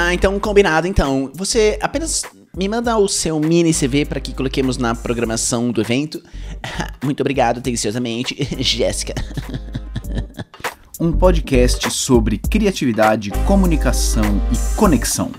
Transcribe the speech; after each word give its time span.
Ah, 0.00 0.14
então 0.14 0.38
combinado 0.38 0.86
então. 0.86 1.28
Você 1.34 1.76
apenas 1.82 2.22
me 2.56 2.68
manda 2.68 2.96
o 2.96 3.08
seu 3.08 3.40
mini 3.40 3.74
CV 3.74 4.04
para 4.04 4.20
que 4.20 4.32
coloquemos 4.32 4.78
na 4.78 4.94
programação 4.94 5.72
do 5.72 5.80
evento. 5.80 6.22
Muito 7.02 7.20
obrigado, 7.20 7.58
atenciosamente, 7.58 8.36
Jéssica. 8.62 9.14
Um 11.00 11.12
podcast 11.12 11.92
sobre 11.92 12.38
criatividade, 12.38 13.30
comunicação 13.46 14.24
e 14.50 14.76
conexão. 14.76 15.30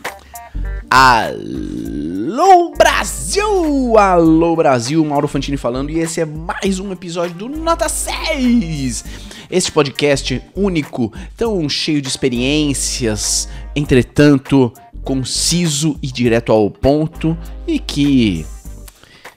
Alô 0.90 2.74
Brasil! 2.78 3.98
Alô 3.98 4.56
Brasil, 4.56 5.04
Mauro 5.04 5.28
Fantini 5.28 5.58
falando 5.58 5.90
e 5.90 6.00
esse 6.00 6.22
é 6.22 6.26
mais 6.26 6.80
um 6.80 6.94
episódio 6.94 7.36
do 7.36 7.50
Nota 7.50 7.90
6. 7.90 9.04
Este 9.50 9.72
podcast 9.72 10.44
único, 10.56 11.12
tão 11.36 11.68
cheio 11.68 12.02
de 12.04 12.08
experiências, 12.08 13.50
entretanto 13.76 14.72
conciso 15.04 15.98
e 16.04 16.08
direto 16.08 16.52
ao 16.52 16.70
ponto 16.70 17.36
e 17.66 17.80
que 17.80 18.46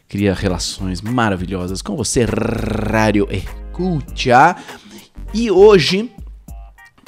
cria 0.06 0.34
relações 0.34 1.00
maravilhosas 1.00 1.80
com 1.80 1.96
você, 1.96 2.26
Rádio 2.26 3.26
Escucha. 3.30 4.54
E 5.32 5.50
hoje 5.50 6.10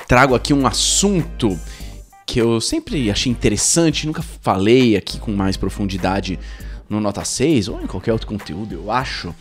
trago 0.08 0.34
aqui 0.34 0.54
um 0.54 0.66
assunto 0.66 1.58
que 2.26 2.40
eu 2.40 2.58
sempre 2.58 3.10
achei 3.10 3.30
interessante, 3.30 4.06
nunca 4.06 4.22
falei 4.22 4.96
aqui 4.96 5.18
com 5.18 5.30
mais 5.30 5.58
profundidade 5.58 6.38
no 6.88 7.00
Nota 7.00 7.22
6 7.22 7.68
ou 7.68 7.82
em 7.82 7.86
qualquer 7.86 8.12
outro 8.12 8.26
conteúdo, 8.26 8.74
eu 8.74 8.90
acho, 8.90 9.34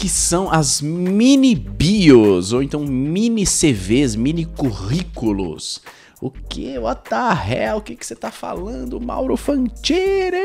que 0.00 0.08
são 0.08 0.50
as 0.50 0.80
mini 0.80 1.54
bios, 1.54 2.54
ou 2.54 2.62
então 2.62 2.86
mini 2.86 3.44
CVs, 3.44 4.16
mini 4.16 4.46
currículos. 4.46 5.82
O 6.22 6.30
que? 6.30 6.78
What 6.78 7.02
the 7.10 7.16
hell? 7.16 7.76
O 7.76 7.82
que, 7.82 7.94
que 7.94 8.06
você 8.06 8.16
tá 8.16 8.30
falando, 8.30 8.98
Mauro 8.98 9.36
Fantini? 9.36 10.38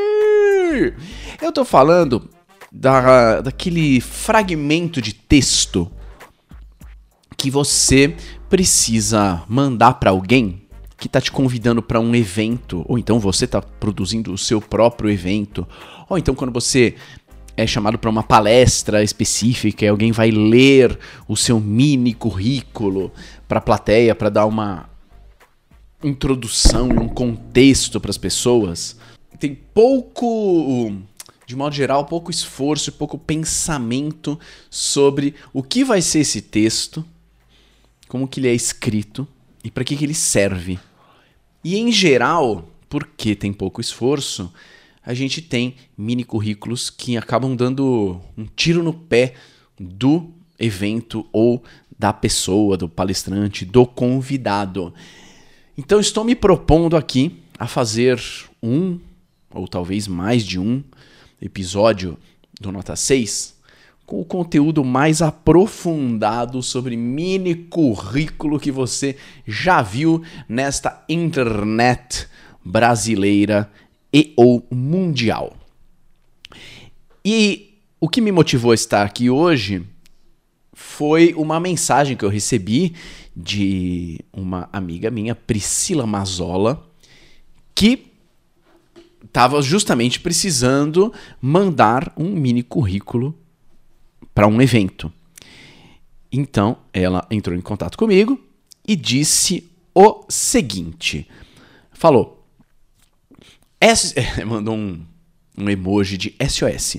Eu 1.42 1.54
tô 1.54 1.64
falando 1.64 2.30
da, 2.70 3.40
daquele 3.40 4.02
fragmento 4.02 5.02
de 5.02 5.14
texto 5.14 5.90
que 7.38 7.50
você 7.50 8.14
precisa 8.50 9.42
mandar 9.48 9.94
para 9.94 10.10
alguém 10.10 10.64
que 10.98 11.08
está 11.08 11.22
te 11.22 11.32
convidando 11.32 11.82
para 11.82 12.02
um 12.02 12.14
evento, 12.14 12.86
ou 12.90 12.98
então 12.98 13.22
você 13.22 13.46
está 13.46 13.62
produzindo 13.62 14.34
o 14.34 14.38
seu 14.38 14.60
próprio 14.60 15.10
evento, 15.10 15.66
ou 16.10 16.18
então 16.18 16.36
quando 16.36 16.52
você 16.52 16.96
é 17.58 17.66
chamado 17.66 17.98
para 17.98 18.10
uma 18.10 18.24
palestra 18.24 19.04
específica 19.04 19.86
e 19.86 19.88
alguém 19.88 20.12
vai 20.12 20.30
ler 20.30 20.98
o 21.28 21.38
seu 21.38 21.60
mini 21.60 22.14
currículo 22.14 23.12
para 23.48 23.60
a 23.60 23.62
plateia 23.62 24.14
para 24.14 24.30
dar 24.30 24.46
uma 24.46 24.90
introdução 26.04 26.90
e 26.90 27.00
um 27.00 27.08
contexto 27.08 28.00
para 28.00 28.12
as 28.12 28.18
pessoas. 28.18 28.98
Tem 29.40 29.56
pouco, 29.56 30.92
de 31.46 31.56
modo 31.56 31.74
geral, 31.74 32.06
pouco 32.06 32.30
esforço 32.30 32.92
pouco 32.92 33.18
pensamento 33.18 34.40
sobre 34.70 35.36
o 35.54 35.64
que 35.64 35.84
vai 35.84 36.02
ser 36.02 36.20
esse 36.20 36.42
texto, 36.42 37.06
como 38.08 38.28
que 38.28 38.40
ele 38.40 38.50
é 38.50 38.54
escrito 38.54 39.28
e 39.64 39.72
para 39.72 39.84
que, 39.84 39.96
que 39.96 40.04
ele 40.04 40.14
serve. 40.14 40.80
E 41.64 41.78
em 41.78 41.92
geral, 41.92 42.70
porque 42.88 43.36
tem 43.36 43.52
pouco 43.52 43.82
esforço, 43.82 44.54
a 45.06 45.14
gente 45.14 45.42
tem 45.42 45.76
mini 45.98 46.24
currículos 46.24 46.90
que 46.90 47.16
acabam 47.16 47.56
dando 47.56 48.20
um 48.36 48.46
tiro 48.56 48.82
no 48.82 48.94
pé 48.94 49.36
do 49.80 50.32
evento 50.58 51.26
ou 51.32 51.64
da 51.98 52.12
pessoa, 52.12 52.76
do 52.76 52.90
palestrante, 52.90 53.64
do 53.64 53.86
convidado. 53.86 54.94
Então 55.78 56.00
estou 56.00 56.24
me 56.24 56.36
propondo 56.36 56.98
aqui 56.98 57.40
a 57.60 57.68
fazer 57.68 58.20
um, 58.64 59.00
ou 59.54 59.68
talvez 59.68 60.08
mais 60.08 60.44
de 60.44 60.60
um, 60.60 60.84
episódio 61.42 62.18
do 62.60 62.72
Nota 62.72 62.96
6 62.96 63.56
com 64.06 64.22
o 64.22 64.26
conteúdo 64.26 64.84
mais 64.84 65.22
aprofundado 65.22 66.62
sobre 66.62 66.96
mini 66.96 67.56
currículo 67.56 68.60
que 68.60 68.72
você 68.72 69.18
já 69.48 69.82
viu 69.82 70.22
nesta 70.48 71.04
internet 71.10 72.28
brasileira 72.64 73.70
e 74.16 74.32
ou 74.38 74.66
mundial. 74.72 75.58
E 77.24 77.82
o 78.00 78.08
que 78.08 78.22
me 78.22 78.32
motivou 78.32 78.72
a 78.72 78.76
estar 78.76 79.06
aqui 79.06 79.30
hoje 79.30 79.86
foi 80.72 81.34
uma 81.34 81.60
mensagem 81.60 82.16
que 82.16 82.24
eu 82.24 82.30
recebi 82.30 82.96
de 83.36 84.22
uma 84.32 84.70
amiga 84.72 85.12
minha, 85.12 85.36
Priscila 85.36 86.08
Mazola, 86.08 86.90
que 87.74 88.08
estava 89.22 89.62
justamente 89.62 90.22
precisando 90.22 91.12
mandar 91.42 92.14
um 92.16 92.30
mini 92.30 92.64
currículo 92.64 93.38
para 94.34 94.48
um 94.48 94.62
evento. 94.62 95.12
Então, 96.32 96.78
ela 96.94 97.28
entrou 97.30 97.58
em 97.58 97.62
contato 97.62 97.98
comigo 97.98 98.40
e 98.88 98.96
disse 98.96 99.70
o 99.94 100.24
seguinte: 100.30 101.28
falou, 101.92 102.35
S 103.86 104.16
mandou 104.48 104.76
um, 104.76 105.00
um 105.56 105.70
emoji 105.70 106.18
de 106.18 106.36
SOS. 106.50 106.98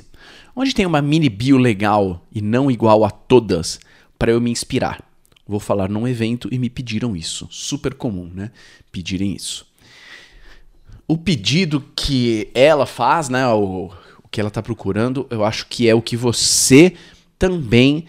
Onde 0.54 0.72
tem 0.72 0.86
uma 0.86 1.02
mini 1.02 1.28
bio 1.28 1.58
legal 1.58 2.24
e 2.32 2.40
não 2.40 2.70
igual 2.70 3.04
a 3.04 3.10
todas 3.10 3.80
para 4.16 4.30
eu 4.30 4.40
me 4.40 4.52
inspirar. 4.52 5.04
Vou 5.48 5.58
falar 5.58 5.88
num 5.88 6.06
evento 6.06 6.48
e 6.52 6.58
me 6.60 6.70
pediram 6.70 7.16
isso. 7.16 7.48
Super 7.50 7.92
comum, 7.94 8.30
né? 8.32 8.52
Pedirem 8.92 9.34
isso. 9.34 9.66
O 11.08 11.18
pedido 11.18 11.84
que 11.96 12.48
ela 12.54 12.86
faz, 12.86 13.28
né? 13.28 13.46
O, 13.48 13.90
o 14.22 14.28
que 14.30 14.40
ela 14.40 14.48
está 14.48 14.62
procurando, 14.62 15.26
eu 15.28 15.44
acho 15.44 15.66
que 15.66 15.88
é 15.88 15.94
o 15.94 16.00
que 16.00 16.16
você 16.16 16.94
também 17.36 18.04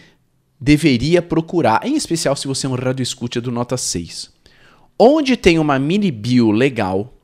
deveria 0.60 1.22
procurar, 1.22 1.82
em 1.84 1.96
especial 1.96 2.36
se 2.36 2.48
você 2.48 2.68
é 2.68 2.70
um 2.70 2.76
escute 3.00 3.40
do 3.40 3.52
Nota 3.52 3.76
6. 3.76 4.32
Onde 4.98 5.36
tem 5.36 5.58
uma 5.58 5.80
mini 5.80 6.12
bio 6.12 6.52
legal 6.52 7.17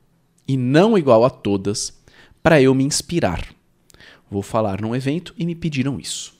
e 0.46 0.56
não 0.56 0.96
igual 0.98 1.24
a 1.24 1.30
todas, 1.30 1.92
para 2.42 2.60
eu 2.60 2.74
me 2.74 2.84
inspirar. 2.84 3.54
Vou 4.30 4.42
falar 4.42 4.80
num 4.80 4.94
evento 4.94 5.34
e 5.38 5.46
me 5.46 5.54
pediram 5.54 5.98
isso. 5.98 6.34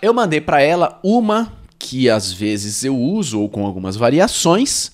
Eu 0.00 0.14
mandei 0.14 0.40
para 0.40 0.62
ela 0.62 0.98
uma 1.02 1.58
que 1.78 2.08
às 2.08 2.32
vezes 2.32 2.84
eu 2.84 2.96
uso 2.96 3.40
ou 3.40 3.48
com 3.48 3.66
algumas 3.66 3.96
variações, 3.96 4.92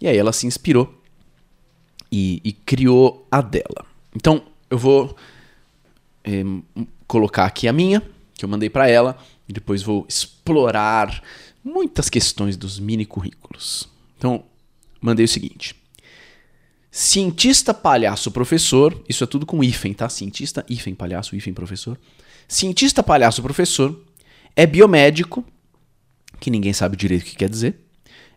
e 0.00 0.08
aí 0.08 0.16
ela 0.16 0.32
se 0.32 0.46
inspirou 0.46 1.02
e, 2.10 2.40
e 2.44 2.52
criou 2.52 3.26
a 3.30 3.40
dela. 3.40 3.86
Então 4.14 4.42
eu 4.70 4.78
vou 4.78 5.16
é, 6.24 6.42
colocar 7.06 7.44
aqui 7.44 7.68
a 7.68 7.72
minha, 7.72 8.02
que 8.34 8.44
eu 8.44 8.48
mandei 8.48 8.68
para 8.68 8.88
ela, 8.88 9.16
e 9.48 9.52
depois 9.52 9.82
vou 9.82 10.04
explorar 10.08 11.22
muitas 11.62 12.08
questões 12.08 12.56
dos 12.56 12.78
mini 12.78 13.04
currículos. 13.04 13.88
Então, 14.18 14.44
mandei 15.00 15.24
o 15.24 15.28
seguinte: 15.28 15.74
Cientista, 16.96 17.74
palhaço, 17.74 18.30
professor. 18.30 19.02
Isso 19.08 19.24
é 19.24 19.26
tudo 19.26 19.44
com 19.44 19.64
hífen, 19.64 19.92
tá? 19.92 20.08
Cientista, 20.08 20.64
hífen, 20.70 20.94
palhaço, 20.94 21.34
hífen, 21.34 21.52
professor. 21.52 21.98
Cientista, 22.46 23.02
palhaço, 23.02 23.42
professor. 23.42 24.00
É 24.54 24.64
biomédico, 24.64 25.44
que 26.38 26.52
ninguém 26.52 26.72
sabe 26.72 26.96
direito 26.96 27.22
o 27.22 27.24
que 27.24 27.34
quer 27.34 27.50
dizer. 27.50 27.80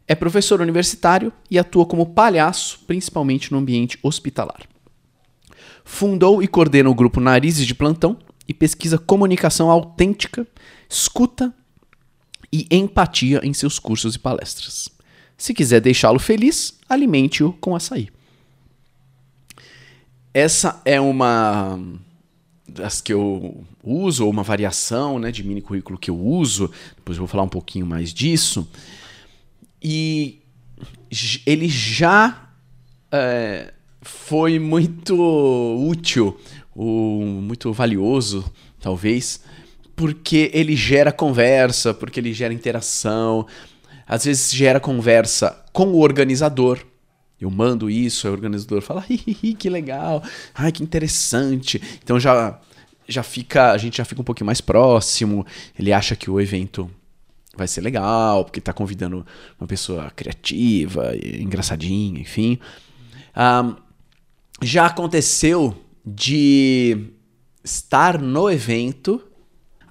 É 0.08 0.16
professor 0.16 0.60
universitário 0.60 1.32
e 1.52 1.60
atua 1.60 1.86
como 1.86 2.08
palhaço, 2.08 2.80
principalmente 2.88 3.52
no 3.52 3.60
ambiente 3.60 4.00
hospitalar. 4.02 4.64
Fundou 5.86 6.42
e 6.42 6.48
coordena 6.48 6.90
o 6.90 6.96
grupo 6.96 7.20
Narizes 7.20 7.68
de 7.68 7.76
Plantão 7.76 8.18
e 8.48 8.56
pesquisa 8.56 8.98
comunicação 8.98 9.70
autêntica, 9.70 10.48
escuta 10.90 11.54
e 12.52 12.66
empatia 12.72 13.40
em 13.44 13.54
seus 13.54 13.78
cursos 13.78 14.16
e 14.16 14.20
palestras. 14.20 14.90
Se 15.38 15.54
quiser 15.54 15.80
deixá-lo 15.80 16.18
feliz, 16.18 16.80
alimente-o 16.90 17.54
com 17.54 17.76
açaí. 17.76 18.10
Essa 20.38 20.80
é 20.86 21.02
uma 21.02 21.80
das 22.70 23.02
que 23.02 23.12
eu 23.12 23.66
uso, 23.84 24.24
ou 24.24 24.30
uma 24.30 24.44
variação 24.44 25.18
né, 25.18 25.32
de 25.32 25.44
mini 25.44 25.64
currículo 25.64 25.98
que 25.98 26.12
eu 26.12 26.16
uso. 26.16 26.70
Depois 26.96 27.18
eu 27.18 27.22
vou 27.22 27.28
falar 27.28 27.42
um 27.42 27.50
pouquinho 27.50 27.88
mais 27.88 28.14
disso. 28.14 28.70
E 29.82 30.44
ele 31.44 31.68
já 31.68 32.52
é, 33.12 33.74
foi 34.04 34.60
muito 34.60 35.16
útil, 35.90 36.40
ou 36.76 37.24
muito 37.24 37.74
valioso, 37.74 38.46
talvez, 38.80 39.42
porque 39.96 40.52
ele 40.54 40.76
gera 40.76 41.12
conversa, 41.12 41.96
porque 41.96 42.20
ele 42.20 42.32
gera 42.32 42.54
interação. 42.54 43.48
Às 44.06 44.26
vezes 44.26 44.54
gera 44.54 44.80
conversa 44.80 45.66
com 45.74 45.88
o 45.88 46.00
organizador, 46.00 46.86
eu 47.40 47.50
mando 47.52 47.90
isso, 47.90 48.28
aí 48.28 48.32
o 48.32 48.36
organizador 48.36 48.82
fala, 48.82 49.06
Hihihi, 49.10 49.54
que 49.54 49.70
legal, 49.70 50.24
ai 50.54 50.72
que 50.72 50.84
interessante. 50.84 51.82
Então 52.04 52.20
já 52.20 52.60
já 53.08 53.24
fica, 53.24 53.72
a 53.72 53.78
gente 53.78 53.98
já 53.98 54.06
fica 54.06 54.20
um 54.20 54.24
pouquinho 54.24 54.46
mais 54.46 54.60
próximo. 54.60 55.46
Ele 55.80 55.94
acha 55.94 56.16
que 56.16 56.30
o 56.30 56.42
evento 56.42 56.92
vai 57.56 57.68
ser 57.68 57.82
legal, 57.82 58.44
porque 58.44 58.62
tá 58.62 58.74
convidando 58.74 59.26
uma 59.60 59.68
pessoa 59.68 60.12
criativa, 60.16 61.14
engraçadinha, 61.16 62.20
enfim. 62.20 62.60
Um, 63.36 63.76
já 64.62 64.88
aconteceu 64.88 65.76
de 66.06 67.08
estar 67.64 68.22
no 68.22 68.50
evento 68.50 69.22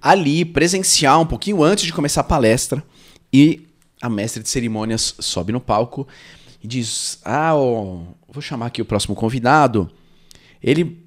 ali, 0.01 0.45
presencial, 0.45 1.23
um 1.23 1.27
pouquinho 1.27 1.63
antes 1.63 1.85
de 1.85 1.93
começar 1.93 2.21
a 2.21 2.25
palestra, 2.25 2.85
e 3.33 3.67
a 4.01 4.09
mestre 4.09 4.43
de 4.43 4.49
cerimônias 4.49 5.15
sobe 5.19 5.53
no 5.53 5.61
palco 5.61 6.07
e 6.67 6.69
diz: 6.69 7.21
Ah, 7.25 7.55
oh, 7.55 8.03
vou 8.29 8.43
chamar 8.43 8.67
aqui 8.67 8.83
o 8.83 8.85
próximo 8.85 9.15
convidado. 9.15 9.89
Ele 10.61 11.01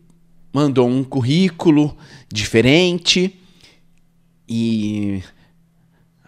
mandou 0.53 0.87
um 0.87 1.03
currículo 1.03 1.95
diferente 2.33 3.37
e. 4.47 5.21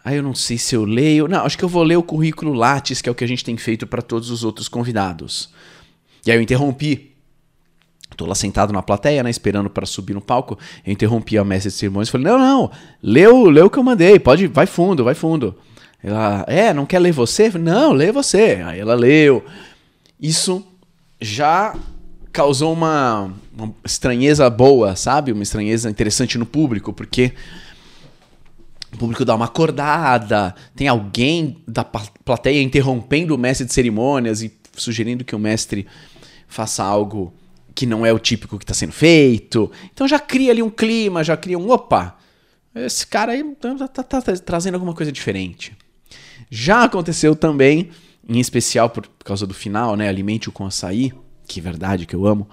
Ah, 0.04 0.14
eu 0.14 0.22
não 0.22 0.36
sei 0.36 0.58
se 0.58 0.76
eu 0.76 0.84
leio. 0.84 1.30
Não, 1.30 1.46
acho 1.46 1.58
que 1.58 1.64
eu 1.64 1.70
vou 1.70 1.84
ler 1.84 1.96
o 1.96 2.04
currículo 2.04 2.52
Lattes, 2.52 3.02
que 3.02 3.08
é 3.08 3.12
o 3.12 3.16
que 3.16 3.24
a 3.24 3.28
gente 3.28 3.46
tem 3.46 3.56
feito 3.56 3.88
para 3.88 4.02
todos 4.02 4.30
os 4.30 4.44
outros 4.44 4.68
convidados. 4.68 5.50
E 6.26 6.32
aí 6.32 6.38
eu 6.38 6.42
interrompi. 6.42 7.16
Tô 8.18 8.26
lá 8.26 8.36
sentado 8.36 8.74
na 8.74 8.84
plateia, 8.84 9.24
né, 9.24 9.30
esperando 9.30 9.70
para 9.70 9.86
subir 9.86 10.14
no 10.14 10.20
palco. 10.20 10.60
Eu 10.86 10.92
interrompi 10.92 11.38
a 11.38 11.46
mestre 11.46 11.72
de 11.72 11.78
cerimônias 11.78 12.10
e 12.10 12.12
falei: 12.12 12.28
"Não, 12.28 12.38
não, 12.38 12.72
leu, 13.02 13.46
leu 13.46 13.68
o 13.68 13.70
que 13.70 13.80
eu 13.80 13.84
mandei. 13.84 14.20
Pode, 14.20 14.48
vai 14.48 14.66
fundo, 14.66 15.06
vai 15.06 15.16
fundo". 15.16 15.56
Ela: 16.04 16.46
"É, 16.48 16.74
não 16.74 16.86
quer 16.86 17.00
ler 17.00 17.12
você?" 17.12 17.50
"Não, 17.50 17.92
lê 17.92 18.12
você". 18.12 18.62
Aí 18.66 18.80
ela 18.80 18.96
leu. 18.96 19.44
Isso 20.20 20.66
já 21.20 21.76
causou 22.32 22.74
uma, 22.74 23.34
uma 23.56 23.74
estranheza 23.84 24.50
boa, 24.50 24.96
sabe? 24.96 25.32
Uma 25.32 25.44
estranheza 25.44 25.90
interessante 25.90 26.38
no 26.38 26.46
público, 26.46 26.94
porque 26.94 27.34
o 28.94 28.98
público 28.98 29.24
dá 29.24 29.36
uma 29.36 29.46
acordada, 29.46 30.56
tem 30.76 30.88
alguém 30.88 31.58
da 31.68 31.84
plateia 31.84 32.62
interrompendo 32.62 33.36
o 33.36 33.38
mestre 33.38 33.66
de 33.66 33.74
cerimônias 33.74 34.42
e 34.42 34.52
sugerindo 34.76 35.24
que 35.24 35.36
o 35.36 35.40
mestre 35.40 35.88
faça 36.48 36.84
algo 36.84 37.34
que 37.74 37.86
não 37.86 38.06
é 38.06 38.12
o 38.12 38.20
típico 38.20 38.58
que 38.58 38.64
está 38.64 38.74
sendo 38.74 38.92
feito. 38.92 39.72
Então 39.94 40.08
já 40.08 40.20
cria 40.20 40.52
ali 40.52 40.62
um 40.62 40.70
clima, 40.70 41.24
já 41.24 41.38
cria 41.38 41.58
um 41.58 41.70
opa, 41.70 42.18
esse 42.76 43.06
cara 43.06 43.34
aí 43.34 43.44
tá, 43.56 43.88
tá, 43.88 44.04
tá, 44.04 44.22
tá 44.22 44.34
trazendo 44.38 44.76
alguma 44.76 44.94
coisa 44.94 45.12
diferente. 45.12 45.76
Já 46.54 46.84
aconteceu 46.84 47.34
também, 47.34 47.92
em 48.28 48.38
especial 48.38 48.90
por 48.90 49.08
causa 49.24 49.48
do 49.48 49.54
final, 49.54 49.96
né? 49.96 50.10
Alimente-o 50.10 50.52
com 50.52 50.66
açaí, 50.66 51.14
que 51.48 51.62
verdade 51.62 52.06
que 52.06 52.14
eu 52.14 52.28
amo, 52.28 52.48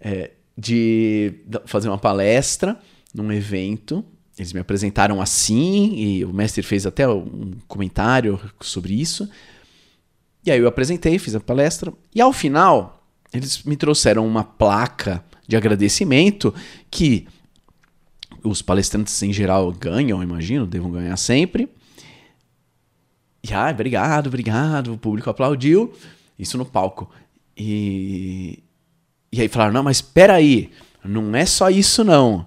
é, 0.00 0.32
de 0.56 1.34
fazer 1.64 1.88
uma 1.88 1.98
palestra 1.98 2.76
num 3.14 3.32
evento. 3.32 4.04
Eles 4.36 4.52
me 4.52 4.58
apresentaram 4.58 5.22
assim, 5.22 5.94
e 5.94 6.24
o 6.24 6.32
mestre 6.32 6.64
fez 6.64 6.84
até 6.84 7.08
um 7.08 7.52
comentário 7.68 8.40
sobre 8.60 9.00
isso. 9.00 9.28
E 10.44 10.50
aí 10.50 10.58
eu 10.58 10.66
apresentei, 10.66 11.16
fiz 11.16 11.36
a 11.36 11.40
palestra, 11.40 11.92
e 12.12 12.20
ao 12.20 12.32
final 12.32 13.06
eles 13.32 13.62
me 13.62 13.76
trouxeram 13.76 14.26
uma 14.26 14.42
placa 14.42 15.24
de 15.46 15.56
agradecimento 15.56 16.52
que 16.90 17.28
os 18.42 18.62
palestrantes 18.62 19.22
em 19.22 19.32
geral 19.32 19.70
ganham, 19.72 20.22
imagino, 20.22 20.66
devam 20.66 20.90
ganhar 20.90 21.16
sempre. 21.16 21.68
E 23.50 23.54
ah, 23.54 23.70
obrigado, 23.70 24.26
obrigado, 24.28 24.92
o 24.92 24.98
público 24.98 25.30
aplaudiu, 25.30 25.92
isso 26.38 26.58
no 26.58 26.64
palco. 26.64 27.10
E, 27.56 28.62
e 29.32 29.40
aí 29.40 29.48
falaram, 29.48 29.72
não, 29.72 29.82
mas 29.82 29.98
espera 29.98 30.34
aí, 30.34 30.70
não 31.04 31.34
é 31.34 31.46
só 31.46 31.70
isso 31.70 32.04
não. 32.04 32.46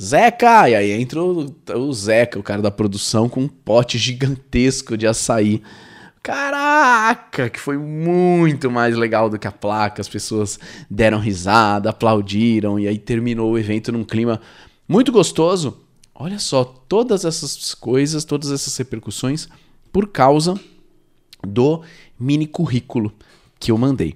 Zeca! 0.00 0.68
E 0.68 0.74
aí 0.74 0.92
entra 0.92 1.22
o, 1.22 1.54
o 1.74 1.92
Zeca, 1.92 2.38
o 2.38 2.42
cara 2.42 2.60
da 2.60 2.70
produção, 2.70 3.28
com 3.28 3.40
um 3.40 3.48
pote 3.48 3.96
gigantesco 3.96 4.96
de 4.96 5.06
açaí 5.06 5.62
Caraca, 6.26 7.48
que 7.48 7.60
foi 7.60 7.78
muito 7.78 8.68
mais 8.68 8.96
legal 8.96 9.30
do 9.30 9.38
que 9.38 9.46
a 9.46 9.52
placa. 9.52 10.02
As 10.02 10.08
pessoas 10.08 10.58
deram 10.90 11.20
risada, 11.20 11.90
aplaudiram 11.90 12.80
e 12.80 12.88
aí 12.88 12.98
terminou 12.98 13.52
o 13.52 13.58
evento 13.58 13.92
num 13.92 14.02
clima 14.02 14.40
muito 14.88 15.12
gostoso. 15.12 15.84
Olha 16.12 16.40
só, 16.40 16.64
todas 16.64 17.24
essas 17.24 17.74
coisas, 17.74 18.24
todas 18.24 18.50
essas 18.50 18.76
repercussões 18.76 19.48
por 19.96 20.08
causa 20.08 20.60
do 21.42 21.80
mini 22.20 22.46
currículo 22.46 23.14
que 23.58 23.70
eu 23.70 23.78
mandei. 23.78 24.14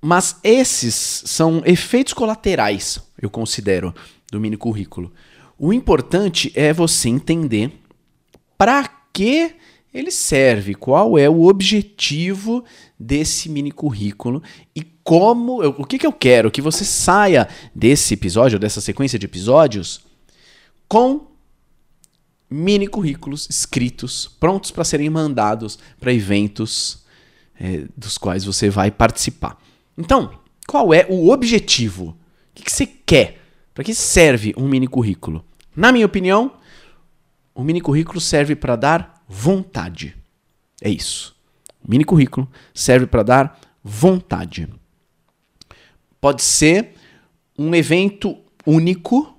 Mas 0.00 0.40
esses 0.42 1.22
são 1.24 1.62
efeitos 1.64 2.12
colaterais, 2.12 3.00
eu 3.16 3.30
considero, 3.30 3.94
do 4.28 4.40
mini 4.40 4.56
currículo. 4.56 5.12
O 5.56 5.72
importante 5.72 6.50
é 6.56 6.72
você 6.72 7.10
entender 7.10 7.80
para 8.58 8.88
que 9.12 9.54
ele 9.94 10.10
serve? 10.10 10.74
Qual 10.74 11.16
é 11.16 11.30
o 11.30 11.44
objetivo 11.44 12.64
desse 12.98 13.48
mini 13.48 13.70
currículo 13.70 14.42
e 14.74 14.82
como, 15.04 15.62
eu, 15.62 15.76
o 15.78 15.84
que, 15.84 15.96
que 15.96 16.06
eu 16.08 16.12
quero 16.12 16.50
que 16.50 16.60
você 16.60 16.84
saia 16.84 17.48
desse 17.72 18.14
episódio, 18.14 18.58
dessa 18.58 18.80
sequência 18.80 19.16
de 19.16 19.26
episódios, 19.26 20.04
com 20.88 21.31
mini 22.52 22.86
currículos 22.86 23.48
escritos, 23.48 24.28
prontos 24.38 24.70
para 24.70 24.84
serem 24.84 25.08
mandados 25.08 25.78
para 25.98 26.12
eventos 26.12 27.02
é, 27.58 27.86
dos 27.96 28.18
quais 28.18 28.44
você 28.44 28.68
vai 28.68 28.90
participar. 28.90 29.58
Então, 29.96 30.38
qual 30.66 30.92
é 30.92 31.06
o 31.08 31.30
objetivo? 31.30 32.10
O 32.10 32.16
que, 32.54 32.64
que 32.64 32.72
você 32.72 32.86
quer? 32.86 33.40
Para 33.74 33.84
que 33.84 33.94
serve 33.94 34.52
um 34.56 34.68
mini 34.68 34.86
currículo? 34.86 35.44
Na 35.74 35.90
minha 35.90 36.06
opinião, 36.06 36.52
o 37.54 37.62
mini 37.62 37.80
currículo 37.80 38.20
serve 38.20 38.54
para 38.54 38.76
dar 38.76 39.24
vontade. 39.28 40.16
É 40.80 40.90
isso. 40.90 41.34
O 41.82 41.90
mini 41.90 42.04
currículo 42.04 42.48
serve 42.74 43.06
para 43.06 43.22
dar 43.22 43.60
vontade. 43.82 44.68
Pode 46.20 46.42
ser 46.42 46.94
um 47.58 47.74
evento 47.74 48.36
único, 48.66 49.36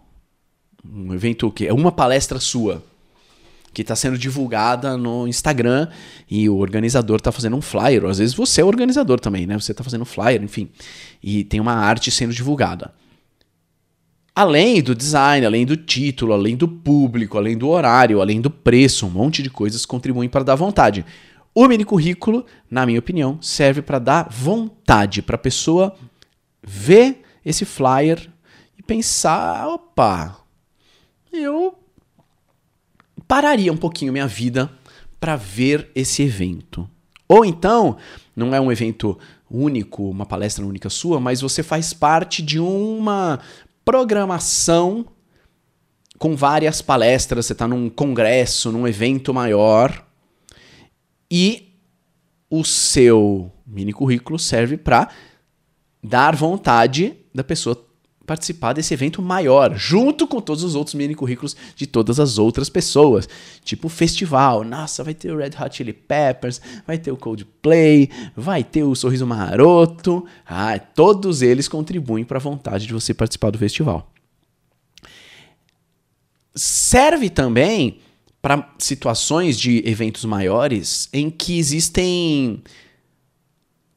um 0.84 1.14
evento 1.14 1.48
o 1.48 1.52
quê? 1.52 1.68
É 1.68 1.74
uma 1.74 1.92
palestra 1.92 2.40
sua 2.40 2.84
que 3.74 3.82
está 3.82 3.96
sendo 3.96 4.18
divulgada 4.18 4.96
no 4.96 5.28
Instagram 5.28 5.88
e 6.30 6.48
o 6.48 6.58
organizador 6.58 7.18
está 7.18 7.32
fazendo 7.32 7.56
um 7.56 7.62
flyer. 7.62 8.04
Ou 8.04 8.10
às 8.10 8.20
vezes 8.20 8.36
você 8.36 8.62
é 8.62 8.64
o 8.64 8.68
organizador 8.68 9.20
também, 9.20 9.46
né? 9.46 9.60
Você 9.60 9.72
está 9.72 9.84
fazendo 9.84 10.02
um 10.02 10.06
flyer, 10.06 10.44
enfim, 10.44 10.70
e 11.22 11.44
tem 11.44 11.60
uma 11.60 11.74
arte 11.74 12.12
sendo 12.12 12.34
divulgada. 12.34 12.94
Além 14.36 14.82
do 14.82 14.96
design, 14.96 15.46
além 15.46 15.66
do 15.66 15.78
título, 15.78 16.34
além 16.34 16.56
do 16.56 16.68
público, 16.68 17.38
além 17.38 17.56
do 17.56 17.70
horário, 17.70 18.20
além 18.20 18.42
do 18.42 18.50
preço, 18.50 19.06
um 19.06 19.10
monte 19.10 19.44
de 19.44 19.50
coisas 19.50 19.86
contribuem 19.86 20.28
para 20.28 20.44
dar 20.44 20.56
vontade. 20.56 21.06
O 21.54 21.68
mini 21.68 21.86
currículo, 21.86 22.44
na 22.70 22.84
minha 22.84 22.98
opinião, 22.98 23.38
serve 23.42 23.84
para 23.84 24.00
dar 24.00 24.28
vontade 24.30 25.22
para 25.22 25.36
a 25.36 25.40
pessoa 25.40 25.96
ver 26.64 27.22
esse 27.46 27.64
flyer 27.64 28.28
e 28.76 28.82
pensar, 28.82 29.68
opa, 29.68 30.36
eu 31.32 31.76
pararia 33.34 33.74
um 33.74 33.78
pouquinho 33.78 34.14
minha 34.14 34.28
vida 34.28 34.70
para 35.20 35.36
ver 35.36 35.90
esse 35.96 36.22
evento. 36.22 36.88
Ou 37.28 37.44
então, 37.44 37.98
não 38.36 38.54
é 38.54 38.62
um 38.62 38.72
evento 38.72 39.18
único, 39.50 40.08
uma 40.08 40.24
palestra 40.24 40.64
única 40.64 40.88
sua, 40.88 41.20
mas 41.20 41.42
você 41.42 41.64
faz 41.64 41.96
parte 41.96 42.44
de 42.44 42.60
uma 42.60 43.40
programação 43.84 45.08
com 46.20 46.36
várias 46.36 46.80
palestras, 46.80 47.48
você 47.48 47.54
está 47.54 47.68
num 47.68 47.90
congresso, 47.90 48.72
num 48.72 48.88
evento 48.88 49.34
maior, 49.34 50.06
e 51.32 51.74
o 52.52 52.64
seu 52.64 53.52
mini 53.66 53.94
currículo 53.94 54.38
serve 54.38 54.78
para 54.78 55.10
dar 56.04 56.36
vontade 56.36 57.18
da 57.34 57.44
pessoa 57.44 57.84
participar 58.26 58.74
desse 58.74 58.94
evento 58.94 59.22
maior, 59.22 59.76
junto 59.76 60.26
com 60.26 60.40
todos 60.40 60.64
os 60.64 60.76
outros 60.76 60.94
mini 60.96 61.14
currículos 61.14 61.56
de 61.76 61.86
todas 61.86 62.20
as 62.20 62.38
outras 62.38 62.70
pessoas. 62.70 63.28
Tipo 63.64 63.90
festival, 63.90 64.64
nossa, 64.64 65.04
vai 65.04 65.14
ter 65.14 65.32
o 65.32 65.38
Red 65.38 65.52
Hot 65.60 65.76
Chili 65.76 65.94
Peppers, 65.94 66.62
vai 66.88 66.98
ter 66.98 67.12
o 67.12 67.18
Coldplay, 67.18 68.10
vai 68.36 68.64
ter 68.64 68.84
o 68.84 68.96
Sorriso 68.96 69.28
Maroto. 69.28 70.26
Ah, 70.46 70.80
todos 70.80 71.42
eles 71.42 71.68
contribuem 71.68 72.24
para 72.24 72.38
a 72.38 72.42
vontade 72.42 72.88
de 72.88 72.94
você 72.94 73.14
participar 73.14 73.50
do 73.50 73.58
festival. 73.58 74.10
Serve 76.56 77.30
também 77.30 78.00
para 78.42 78.74
situações 78.78 79.60
de 79.60 79.82
eventos 79.86 80.24
maiores 80.24 81.10
em 81.12 81.30
que 81.30 81.58
existem 81.58 82.62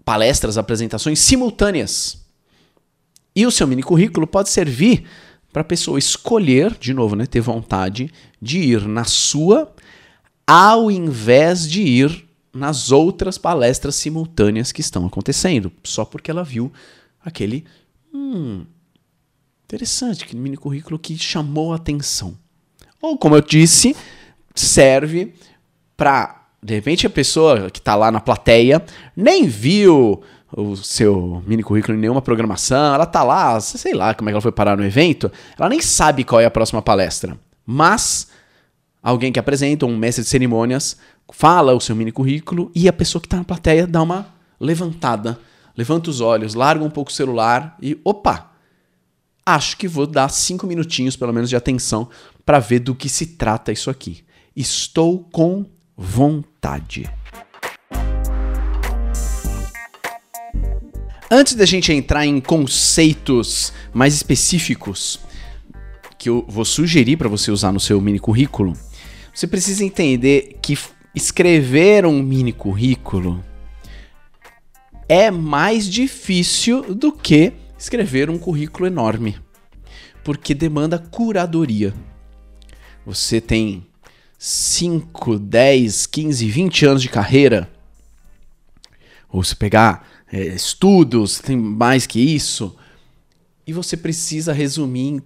palestras, 0.04 0.56
apresentações 0.56 1.18
simultâneas 1.18 2.25
e 3.36 3.46
o 3.46 3.50
seu 3.50 3.66
mini 3.66 3.82
currículo 3.82 4.26
pode 4.26 4.48
servir 4.48 5.04
para 5.52 5.60
a 5.60 5.64
pessoa 5.64 5.98
escolher, 5.98 6.74
de 6.80 6.94
novo, 6.94 7.14
né, 7.14 7.26
ter 7.26 7.40
vontade 7.40 8.10
de 8.40 8.58
ir 8.58 8.88
na 8.88 9.04
sua, 9.04 9.74
ao 10.46 10.90
invés 10.90 11.68
de 11.68 11.82
ir 11.82 12.26
nas 12.52 12.90
outras 12.90 13.36
palestras 13.36 13.94
simultâneas 13.94 14.72
que 14.72 14.80
estão 14.80 15.04
acontecendo, 15.04 15.70
só 15.84 16.06
porque 16.06 16.30
ela 16.30 16.42
viu 16.42 16.72
aquele. 17.22 17.66
Hum, 18.12 18.64
interessante, 19.64 20.24
aquele 20.24 20.40
mini 20.40 20.56
currículo 20.56 20.98
que 20.98 21.18
chamou 21.18 21.74
a 21.74 21.76
atenção. 21.76 22.36
Ou, 23.02 23.18
como 23.18 23.36
eu 23.36 23.42
disse, 23.42 23.94
serve 24.54 25.34
para, 25.96 26.46
de 26.62 26.74
repente, 26.74 27.06
a 27.06 27.10
pessoa 27.10 27.70
que 27.70 27.78
está 27.78 27.94
lá 27.94 28.10
na 28.10 28.20
plateia 28.20 28.82
nem 29.14 29.46
viu 29.46 30.22
o 30.52 30.76
seu 30.76 31.42
mini 31.46 31.62
currículo 31.62 31.96
em 31.96 32.00
nenhuma 32.00 32.22
programação, 32.22 32.94
ela 32.94 33.06
tá 33.06 33.22
lá, 33.22 33.60
sei 33.60 33.94
lá 33.94 34.14
como 34.14 34.28
é 34.28 34.32
que 34.32 34.34
ela 34.34 34.40
foi 34.40 34.52
parar 34.52 34.76
no 34.76 34.84
evento, 34.84 35.30
ela 35.58 35.68
nem 35.68 35.80
sabe 35.80 36.24
qual 36.24 36.40
é 36.40 36.44
a 36.44 36.50
próxima 36.50 36.80
palestra. 36.80 37.38
Mas 37.64 38.28
alguém 39.02 39.32
que 39.32 39.38
apresenta, 39.38 39.86
um 39.86 39.96
mestre 39.96 40.22
de 40.22 40.30
cerimônias, 40.30 40.96
fala 41.32 41.74
o 41.74 41.80
seu 41.80 41.96
mini 41.96 42.12
currículo 42.12 42.70
e 42.74 42.88
a 42.88 42.92
pessoa 42.92 43.20
que 43.20 43.26
está 43.26 43.36
na 43.36 43.44
plateia 43.44 43.86
dá 43.86 44.02
uma 44.02 44.26
levantada, 44.60 45.38
levanta 45.76 46.10
os 46.10 46.20
olhos, 46.20 46.54
larga 46.54 46.84
um 46.84 46.90
pouco 46.90 47.10
o 47.10 47.14
celular 47.14 47.76
e 47.82 47.98
opa, 48.04 48.52
acho 49.44 49.76
que 49.76 49.86
vou 49.86 50.06
dar 50.06 50.28
cinco 50.28 50.66
minutinhos 50.66 51.16
pelo 51.16 51.32
menos 51.32 51.50
de 51.50 51.56
atenção 51.56 52.08
para 52.44 52.58
ver 52.58 52.80
do 52.80 52.94
que 52.94 53.08
se 53.08 53.26
trata 53.26 53.72
isso 53.72 53.90
aqui. 53.90 54.24
Estou 54.54 55.20
com 55.30 55.66
vontade. 55.96 57.10
Antes 61.30 61.54
da 61.54 61.66
gente 61.66 61.92
entrar 61.92 62.24
em 62.24 62.40
conceitos 62.40 63.72
mais 63.92 64.14
específicos 64.14 65.18
que 66.16 66.28
eu 66.28 66.44
vou 66.48 66.64
sugerir 66.64 67.16
para 67.16 67.28
você 67.28 67.50
usar 67.50 67.72
no 67.72 67.80
seu 67.80 68.00
mini 68.00 68.20
currículo, 68.20 68.74
você 69.34 69.46
precisa 69.46 69.84
entender 69.84 70.56
que 70.62 70.78
escrever 71.14 72.06
um 72.06 72.22
mini 72.22 72.52
currículo 72.52 73.44
é 75.08 75.28
mais 75.28 75.88
difícil 75.88 76.94
do 76.94 77.10
que 77.10 77.52
escrever 77.76 78.30
um 78.30 78.38
currículo 78.38 78.86
enorme, 78.86 79.36
porque 80.22 80.54
demanda 80.54 80.96
curadoria. 80.96 81.92
Você 83.04 83.40
tem 83.40 83.84
5, 84.38 85.40
10, 85.40 86.06
15, 86.06 86.48
20 86.48 86.86
anos 86.86 87.02
de 87.02 87.08
carreira, 87.08 87.68
ou 89.28 89.42
se 89.42 89.56
pegar 89.56 90.15
é, 90.36 90.54
estudos, 90.54 91.38
tem 91.38 91.56
mais 91.56 92.06
que 92.06 92.20
isso, 92.20 92.76
e 93.66 93.72
você 93.72 93.96
precisa 93.96 94.52
resumir 94.52 95.00
em 95.00 95.22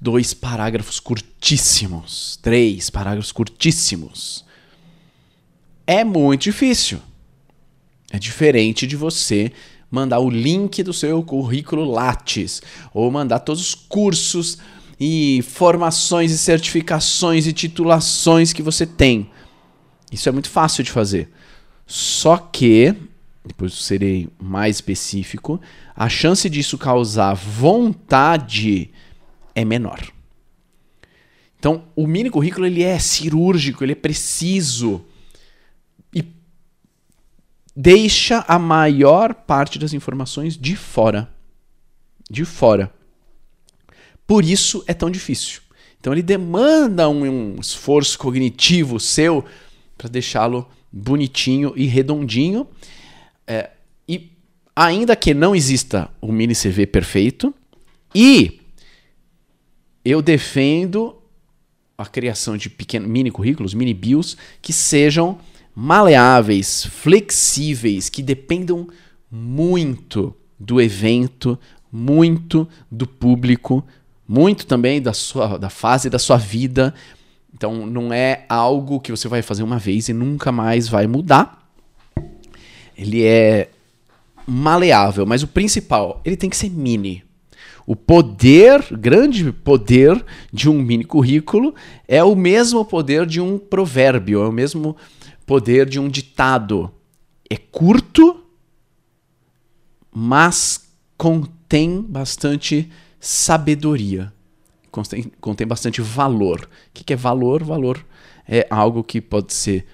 dois 0.00 0.32
parágrafos 0.32 1.00
curtíssimos, 1.00 2.38
três 2.40 2.88
parágrafos 2.88 3.32
curtíssimos. 3.32 4.44
É 5.84 6.04
muito 6.04 6.42
difícil. 6.42 7.00
É 8.12 8.18
diferente 8.20 8.86
de 8.86 8.94
você 8.94 9.50
mandar 9.90 10.20
o 10.20 10.30
link 10.30 10.82
do 10.84 10.92
seu 10.92 11.20
currículo 11.22 11.84
Lattes 11.84 12.62
ou 12.94 13.10
mandar 13.10 13.40
todos 13.40 13.60
os 13.60 13.74
cursos 13.74 14.58
e 15.00 15.42
formações 15.42 16.30
e 16.30 16.38
certificações 16.38 17.48
e 17.48 17.52
titulações 17.52 18.52
que 18.52 18.62
você 18.62 18.86
tem. 18.86 19.28
Isso 20.12 20.28
é 20.28 20.32
muito 20.32 20.48
fácil 20.48 20.84
de 20.84 20.92
fazer. 20.92 21.28
Só 21.90 22.36
que, 22.36 22.94
depois 23.42 23.72
serei 23.72 24.28
mais 24.38 24.76
específico, 24.76 25.58
a 25.96 26.06
chance 26.06 26.48
disso 26.50 26.76
causar 26.76 27.32
vontade 27.32 28.90
é 29.54 29.64
menor. 29.64 29.98
Então, 31.58 31.84
o 31.96 32.06
mini 32.06 32.28
currículo 32.28 32.66
ele 32.66 32.82
é 32.82 32.98
cirúrgico, 32.98 33.82
ele 33.82 33.92
é 33.92 33.96
preciso 33.96 35.02
e 36.14 36.22
deixa 37.74 38.44
a 38.46 38.58
maior 38.58 39.32
parte 39.32 39.78
das 39.78 39.94
informações 39.94 40.58
de 40.58 40.76
fora. 40.76 41.32
De 42.30 42.44
fora. 42.44 42.92
Por 44.26 44.44
isso 44.44 44.84
é 44.86 44.92
tão 44.92 45.10
difícil. 45.10 45.62
Então 45.98 46.12
ele 46.12 46.22
demanda 46.22 47.08
um, 47.08 47.24
um 47.24 47.56
esforço 47.58 48.18
cognitivo 48.18 49.00
seu 49.00 49.42
para 49.96 50.10
deixá-lo 50.10 50.68
bonitinho 50.90 51.72
e 51.76 51.86
redondinho. 51.86 52.66
É, 53.46 53.70
e 54.08 54.32
ainda 54.74 55.14
que 55.16 55.34
não 55.34 55.54
exista 55.54 56.10
o 56.20 56.32
mini 56.32 56.54
CV 56.54 56.86
perfeito, 56.86 57.54
e 58.14 58.60
eu 60.04 60.22
defendo 60.22 61.16
a 61.96 62.06
criação 62.06 62.56
de 62.56 62.70
pequenos 62.70 63.08
mini 63.08 63.30
currículos, 63.30 63.74
mini 63.74 63.92
bios, 63.92 64.36
que 64.62 64.72
sejam 64.72 65.38
maleáveis, 65.74 66.86
flexíveis, 66.86 68.08
que 68.08 68.22
dependam 68.22 68.88
muito 69.30 70.34
do 70.58 70.80
evento, 70.80 71.58
muito 71.90 72.68
do 72.90 73.06
público, 73.06 73.84
muito 74.26 74.66
também 74.66 75.00
da 75.00 75.12
sua 75.12 75.58
da 75.58 75.70
fase 75.70 76.08
da 76.08 76.18
sua 76.18 76.36
vida. 76.36 76.94
Então 77.52 77.86
não 77.86 78.12
é 78.12 78.44
algo 78.48 79.00
que 79.00 79.10
você 79.10 79.28
vai 79.28 79.42
fazer 79.42 79.62
uma 79.62 79.78
vez 79.78 80.08
e 80.08 80.12
nunca 80.12 80.52
mais 80.52 80.88
vai 80.88 81.06
mudar. 81.06 81.68
Ele 82.96 83.24
é 83.24 83.70
maleável, 84.46 85.26
mas 85.26 85.42
o 85.42 85.48
principal, 85.48 86.20
ele 86.24 86.36
tem 86.36 86.50
que 86.50 86.56
ser 86.56 86.70
mini. 86.70 87.22
O 87.86 87.96
poder, 87.96 88.84
grande 88.98 89.50
poder 89.50 90.22
de 90.52 90.68
um 90.68 90.82
mini 90.82 91.04
currículo 91.04 91.74
é 92.06 92.22
o 92.22 92.34
mesmo 92.34 92.84
poder 92.84 93.24
de 93.24 93.40
um 93.40 93.58
provérbio, 93.58 94.42
é 94.42 94.48
o 94.48 94.52
mesmo 94.52 94.96
poder 95.46 95.88
de 95.88 95.98
um 95.98 96.08
ditado. 96.08 96.90
É 97.48 97.56
curto, 97.56 98.44
mas 100.14 100.86
contém 101.16 102.02
bastante 102.02 102.90
sabedoria, 103.18 104.32
contém, 105.02 105.32
contém 105.40 105.66
bastante 105.66 106.00
valor. 106.00 106.60
O 106.60 106.68
que, 106.92 107.12
é 107.12 107.16
valor? 107.16 107.62
Valor 107.62 108.04
é 108.46 108.66
algo 108.70 109.04
que 109.04 109.20
pode 109.20 109.52
ser 109.52 109.86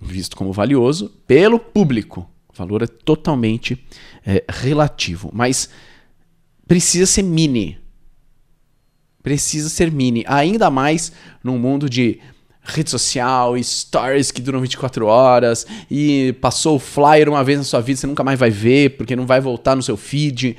visto 0.00 0.36
como 0.36 0.52
valioso 0.52 1.10
pelo 1.26 1.58
público. 1.58 2.28
O 2.48 2.56
valor 2.56 2.82
é 2.82 2.86
totalmente 2.86 3.82
é, 4.26 4.44
relativo, 4.48 5.30
mas 5.32 5.70
precisa 6.66 7.06
ser 7.06 7.22
mini. 7.22 7.78
Precisa 9.22 9.68
ser 9.68 9.92
mini, 9.92 10.24
ainda 10.26 10.70
mais 10.70 11.12
num 11.44 11.58
mundo 11.58 11.88
de 11.90 12.18
rede 12.62 12.90
social, 12.90 13.54
stories 13.62 14.30
que 14.30 14.40
duram 14.40 14.60
24 14.60 15.06
horas 15.06 15.66
e 15.90 16.34
passou 16.40 16.76
o 16.76 16.78
flyer 16.78 17.28
uma 17.28 17.44
vez 17.44 17.58
na 17.58 17.64
sua 17.64 17.80
vida, 17.80 18.00
você 18.00 18.06
nunca 18.06 18.24
mais 18.24 18.38
vai 18.38 18.50
ver 18.50 18.96
porque 18.96 19.16
não 19.16 19.26
vai 19.26 19.40
voltar 19.40 19.76
no 19.76 19.82
seu 19.82 19.96
feed 19.96 20.56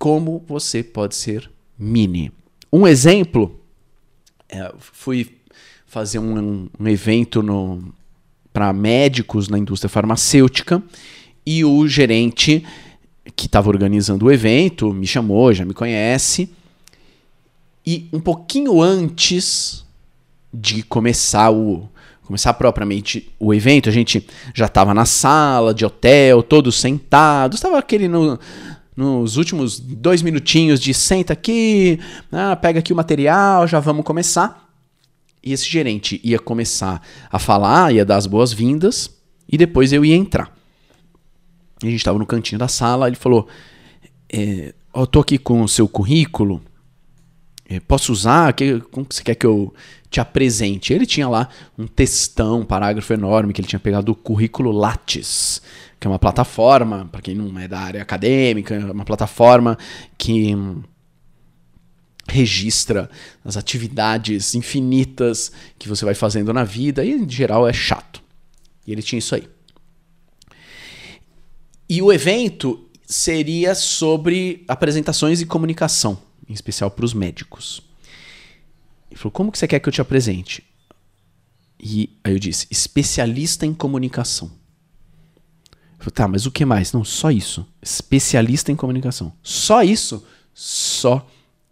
como 0.00 0.42
você 0.48 0.82
pode 0.82 1.14
ser 1.14 1.50
mini. 1.80 2.30
Um 2.70 2.86
exemplo, 2.86 3.58
é, 4.48 4.72
fui 4.78 5.30
fazer 5.86 6.18
um, 6.18 6.68
um 6.78 6.88
evento 6.88 7.42
para 8.52 8.72
médicos 8.72 9.48
na 9.48 9.58
indústria 9.58 9.88
farmacêutica 9.88 10.82
e 11.44 11.64
o 11.64 11.88
gerente 11.88 12.64
que 13.34 13.46
estava 13.46 13.68
organizando 13.68 14.26
o 14.26 14.30
evento 14.30 14.92
me 14.92 15.06
chamou, 15.06 15.52
já 15.52 15.64
me 15.64 15.72
conhece. 15.72 16.50
E 17.86 18.08
um 18.12 18.20
pouquinho 18.20 18.82
antes 18.82 19.84
de 20.52 20.82
começar 20.82 21.50
o 21.50 21.88
começar 22.30 22.54
propriamente 22.54 23.28
o 23.40 23.52
evento, 23.52 23.88
a 23.88 23.92
gente 23.92 24.24
já 24.54 24.66
estava 24.66 24.94
na 24.94 25.04
sala 25.04 25.74
de 25.74 25.84
hotel, 25.84 26.44
todos 26.44 26.78
sentados, 26.78 27.58
estava 27.58 27.76
aquele 27.76 28.06
no, 28.06 28.38
nos 28.96 29.36
últimos 29.36 29.78
dois 29.78 30.22
minutinhos 30.22 30.80
de 30.80 30.92
senta 30.92 31.32
aqui, 31.32 31.98
ah, 32.30 32.56
pega 32.56 32.80
aqui 32.80 32.92
o 32.92 32.96
material, 32.96 33.66
já 33.66 33.80
vamos 33.80 34.04
começar. 34.04 34.68
E 35.42 35.52
esse 35.52 35.68
gerente 35.68 36.20
ia 36.22 36.38
começar 36.38 37.00
a 37.30 37.38
falar, 37.38 37.94
ia 37.94 38.04
dar 38.04 38.16
as 38.16 38.26
boas-vindas, 38.26 39.10
e 39.48 39.56
depois 39.56 39.92
eu 39.92 40.04
ia 40.04 40.14
entrar. 40.14 40.54
A 41.82 41.86
gente 41.86 41.96
estava 41.96 42.18
no 42.18 42.26
cantinho 42.26 42.58
da 42.58 42.68
sala, 42.68 43.06
ele 43.06 43.16
falou: 43.16 43.48
é, 44.30 44.74
Eu 44.94 45.06
tô 45.06 45.20
aqui 45.20 45.38
com 45.38 45.62
o 45.62 45.68
seu 45.68 45.88
currículo, 45.88 46.60
posso 47.78 48.12
usar? 48.12 48.52
Que, 48.52 48.80
como 48.90 49.06
você 49.08 49.22
quer 49.22 49.34
que 49.34 49.46
eu 49.46 49.72
te 50.10 50.20
apresente? 50.20 50.92
Ele 50.92 51.06
tinha 51.06 51.28
lá 51.28 51.48
um 51.78 51.86
textão, 51.86 52.60
um 52.60 52.64
parágrafo 52.64 53.12
enorme 53.12 53.52
que 53.52 53.60
ele 53.60 53.68
tinha 53.68 53.78
pegado 53.78 54.06
do 54.06 54.14
currículo 54.14 54.72
Lattes 54.72 55.62
que 56.00 56.06
é 56.06 56.10
uma 56.10 56.18
plataforma, 56.18 57.06
para 57.12 57.20
quem 57.20 57.34
não 57.34 57.56
é 57.58 57.68
da 57.68 57.78
área 57.78 58.00
acadêmica, 58.00 58.74
é 58.74 58.90
uma 58.90 59.04
plataforma 59.04 59.76
que 60.16 60.56
registra 62.26 63.10
as 63.44 63.56
atividades 63.56 64.54
infinitas 64.54 65.52
que 65.78 65.88
você 65.88 66.04
vai 66.04 66.14
fazendo 66.14 66.54
na 66.54 66.64
vida 66.64 67.04
e 67.04 67.12
em 67.12 67.28
geral 67.28 67.68
é 67.68 67.72
chato. 67.72 68.22
E 68.86 68.92
ele 68.92 69.02
tinha 69.02 69.18
isso 69.18 69.34
aí. 69.34 69.46
E 71.86 72.00
o 72.00 72.10
evento 72.10 72.88
seria 73.04 73.74
sobre 73.74 74.64
apresentações 74.68 75.42
e 75.42 75.46
comunicação, 75.46 76.16
em 76.50 76.52
especial 76.52 76.90
para 76.90 77.04
os 77.04 77.14
médicos. 77.14 77.80
Ele 79.08 79.18
falou: 79.18 79.30
Como 79.30 79.52
que 79.52 79.58
você 79.58 79.68
quer 79.68 79.78
que 79.78 79.88
eu 79.88 79.92
te 79.92 80.00
apresente? 80.00 80.64
E 81.78 82.10
aí 82.24 82.32
eu 82.32 82.38
disse: 82.38 82.66
especialista 82.70 83.64
em 83.64 83.72
comunicação. 83.72 84.50
Falei, 85.98 86.12
tá, 86.12 86.26
mas 86.26 86.46
o 86.46 86.50
que 86.50 86.64
mais? 86.64 86.92
Não, 86.92 87.04
só 87.04 87.30
isso. 87.30 87.66
Especialista 87.80 88.72
em 88.72 88.76
comunicação. 88.76 89.32
Só 89.42 89.82
isso? 89.82 90.26
Só 90.52 91.26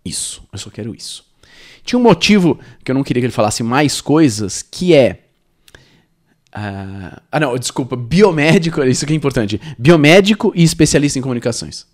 isso. 0.04 0.46
Eu 0.52 0.58
só 0.58 0.70
quero 0.70 0.94
isso. 0.94 1.24
Tinha 1.82 1.98
um 1.98 2.02
motivo 2.02 2.58
que 2.84 2.90
eu 2.90 2.94
não 2.94 3.02
queria 3.02 3.22
que 3.22 3.26
ele 3.26 3.32
falasse 3.32 3.62
mais 3.62 4.00
coisas, 4.00 4.62
que 4.62 4.94
é. 4.94 5.24
Uh, 6.48 7.20
ah, 7.32 7.40
não, 7.40 7.58
desculpa, 7.58 7.96
biomédico, 7.96 8.82
isso 8.84 9.06
que 9.06 9.12
é 9.12 9.16
importante. 9.16 9.60
Biomédico 9.78 10.52
e 10.54 10.62
especialista 10.62 11.18
em 11.18 11.22
comunicações. 11.22 11.86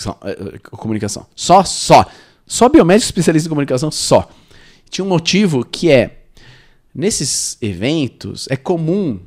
Uh, 0.00 0.60
comunicação. 0.76 1.26
Só, 1.34 1.64
só. 1.64 2.06
Só 2.46 2.68
biomédico 2.68 3.06
especialista 3.06 3.48
em 3.48 3.50
comunicação, 3.50 3.90
só. 3.90 4.28
Tinha 4.90 5.04
um 5.04 5.08
motivo 5.08 5.64
que 5.64 5.90
é. 5.90 6.18
Nesses 6.94 7.56
eventos, 7.62 8.46
é 8.50 8.56
comum 8.56 9.18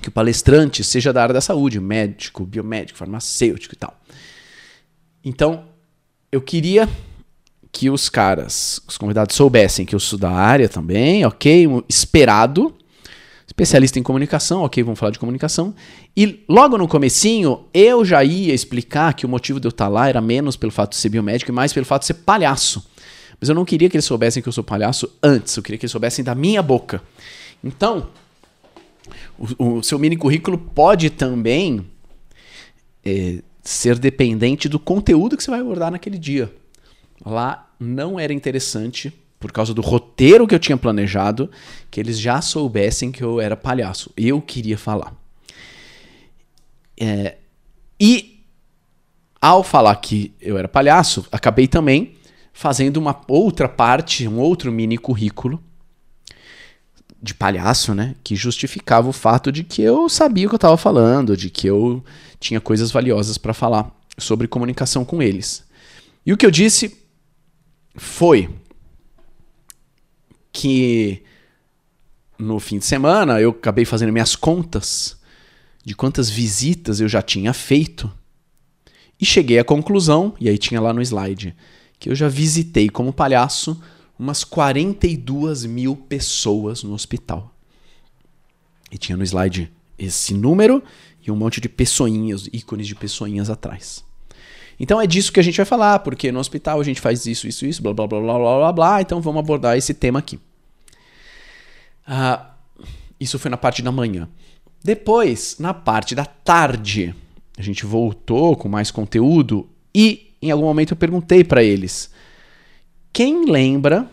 que 0.00 0.08
o 0.08 0.12
palestrante 0.12 0.82
seja 0.82 1.12
da 1.12 1.22
área 1.22 1.34
da 1.34 1.40
saúde, 1.40 1.78
médico, 1.78 2.46
biomédico, 2.46 2.98
farmacêutico 2.98 3.74
e 3.74 3.76
tal. 3.76 4.00
Então, 5.22 5.66
eu 6.32 6.40
queria 6.40 6.88
que 7.70 7.90
os 7.90 8.08
caras, 8.08 8.80
os 8.88 8.96
convidados 8.96 9.36
soubessem 9.36 9.84
que 9.84 9.94
eu 9.94 10.00
sou 10.00 10.18
da 10.18 10.30
área 10.30 10.68
também, 10.68 11.24
ok? 11.24 11.66
Esperado, 11.88 12.74
especialista 13.50 13.98
em 13.98 14.02
comunicação, 14.02 14.62
ok, 14.62 14.80
vamos 14.82 14.98
falar 14.98 15.10
de 15.10 15.18
comunicação. 15.18 15.74
E 16.16 16.44
logo 16.48 16.78
no 16.78 16.86
comecinho, 16.86 17.64
eu 17.74 18.04
já 18.04 18.22
ia 18.22 18.54
explicar 18.54 19.12
que 19.12 19.26
o 19.26 19.28
motivo 19.28 19.58
de 19.58 19.66
eu 19.66 19.70
estar 19.70 19.88
lá 19.88 20.08
era 20.08 20.20
menos 20.20 20.56
pelo 20.56 20.70
fato 20.70 20.90
de 20.90 20.96
ser 20.96 21.08
biomédico 21.08 21.50
e 21.50 21.54
mais 21.54 21.72
pelo 21.72 21.84
fato 21.84 22.02
de 22.02 22.06
ser 22.06 22.14
palhaço. 22.14 22.88
Mas 23.40 23.48
eu 23.48 23.54
não 23.54 23.64
queria 23.64 23.90
que 23.90 23.96
eles 23.96 24.04
soubessem 24.04 24.40
que 24.40 24.48
eu 24.48 24.52
sou 24.52 24.62
palhaço 24.62 25.12
antes, 25.20 25.56
eu 25.56 25.64
queria 25.64 25.76
que 25.78 25.84
eles 25.84 25.90
soubessem 25.90 26.24
da 26.24 26.32
minha 26.32 26.62
boca. 26.62 27.02
Então, 27.62 28.08
o, 29.58 29.78
o 29.78 29.82
seu 29.82 29.98
mini 29.98 30.16
currículo 30.16 30.56
pode 30.56 31.10
também 31.10 31.84
é, 33.04 33.42
ser 33.64 33.98
dependente 33.98 34.68
do 34.68 34.78
conteúdo 34.78 35.36
que 35.36 35.42
você 35.42 35.50
vai 35.50 35.60
abordar 35.60 35.90
naquele 35.90 36.18
dia. 36.18 36.52
Lá 37.26 37.68
não 37.80 38.18
era 38.18 38.32
interessante, 38.32 39.12
por 39.40 39.50
causa 39.50 39.72
do 39.72 39.80
roteiro 39.80 40.46
que 40.46 40.54
eu 40.54 40.58
tinha 40.58 40.76
planejado, 40.76 41.50
que 41.90 41.98
eles 41.98 42.20
já 42.20 42.42
soubessem 42.42 43.10
que 43.10 43.24
eu 43.24 43.40
era 43.40 43.56
palhaço. 43.56 44.12
Eu 44.14 44.40
queria 44.42 44.76
falar. 44.76 45.14
É, 47.00 47.38
e 47.98 48.44
ao 49.40 49.64
falar 49.64 49.96
que 49.96 50.34
eu 50.38 50.58
era 50.58 50.68
palhaço, 50.68 51.26
acabei 51.32 51.66
também 51.66 52.16
fazendo 52.52 52.98
uma 52.98 53.18
outra 53.26 53.66
parte, 53.66 54.28
um 54.28 54.38
outro 54.38 54.70
mini 54.70 54.98
currículo 54.98 55.62
de 57.22 57.32
palhaço, 57.32 57.94
né? 57.94 58.14
Que 58.22 58.36
justificava 58.36 59.08
o 59.08 59.12
fato 59.12 59.50
de 59.50 59.64
que 59.64 59.80
eu 59.80 60.08
sabia 60.10 60.46
o 60.46 60.50
que 60.50 60.54
eu 60.54 60.58
estava 60.58 60.76
falando, 60.76 61.34
de 61.36 61.48
que 61.48 61.66
eu 61.66 62.04
tinha 62.38 62.60
coisas 62.60 62.90
valiosas 62.90 63.38
para 63.38 63.54
falar 63.54 63.90
sobre 64.18 64.46
comunicação 64.46 65.02
com 65.02 65.22
eles. 65.22 65.64
E 66.26 66.32
o 66.32 66.36
que 66.36 66.44
eu 66.44 66.50
disse 66.50 66.98
foi 67.96 68.50
que 70.52 71.22
no 72.38 72.58
fim 72.58 72.78
de 72.78 72.84
semana 72.84 73.40
eu 73.40 73.50
acabei 73.50 73.84
fazendo 73.84 74.12
minhas 74.12 74.34
contas 74.34 75.18
de 75.84 75.94
quantas 75.94 76.28
visitas 76.28 77.00
eu 77.00 77.08
já 77.08 77.22
tinha 77.22 77.52
feito 77.52 78.10
e 79.20 79.26
cheguei 79.26 79.58
à 79.58 79.64
conclusão, 79.64 80.34
e 80.40 80.48
aí 80.48 80.56
tinha 80.56 80.80
lá 80.80 80.94
no 80.94 81.02
slide, 81.02 81.54
que 81.98 82.08
eu 82.08 82.14
já 82.14 82.26
visitei 82.26 82.88
como 82.88 83.12
palhaço 83.12 83.80
umas 84.18 84.44
42 84.44 85.66
mil 85.66 85.94
pessoas 85.94 86.82
no 86.82 86.94
hospital. 86.94 87.54
E 88.90 88.96
tinha 88.96 89.16
no 89.16 89.24
slide 89.24 89.70
esse 89.98 90.32
número 90.32 90.82
e 91.24 91.30
um 91.30 91.36
monte 91.36 91.60
de 91.60 91.68
pessoinhas, 91.68 92.48
ícones 92.52 92.86
de 92.86 92.94
pessoinhas 92.94 93.50
atrás. 93.50 94.02
Então 94.80 94.98
é 94.98 95.06
disso 95.06 95.30
que 95.30 95.38
a 95.38 95.42
gente 95.42 95.58
vai 95.58 95.66
falar, 95.66 95.98
porque 95.98 96.32
no 96.32 96.40
hospital 96.40 96.80
a 96.80 96.82
gente 96.82 97.02
faz 97.02 97.26
isso, 97.26 97.46
isso, 97.46 97.66
isso, 97.66 97.82
blá 97.82 97.92
blá 97.92 98.06
blá 98.06 98.18
blá 98.18 98.38
blá 98.38 98.56
blá, 98.56 98.72
blá 98.72 99.02
então 99.02 99.20
vamos 99.20 99.40
abordar 99.40 99.76
esse 99.76 99.92
tema 99.92 100.18
aqui. 100.18 100.40
Ah, 102.06 102.54
isso 103.20 103.38
foi 103.38 103.50
na 103.50 103.58
parte 103.58 103.82
da 103.82 103.92
manhã. 103.92 104.26
Depois, 104.82 105.56
na 105.58 105.74
parte 105.74 106.14
da 106.14 106.24
tarde, 106.24 107.14
a 107.58 107.62
gente 107.62 107.84
voltou 107.84 108.56
com 108.56 108.70
mais 108.70 108.90
conteúdo 108.90 109.68
e 109.94 110.32
em 110.40 110.50
algum 110.50 110.64
momento 110.64 110.92
eu 110.92 110.96
perguntei 110.96 111.44
para 111.44 111.62
eles 111.62 112.10
quem 113.12 113.44
lembra 113.44 114.08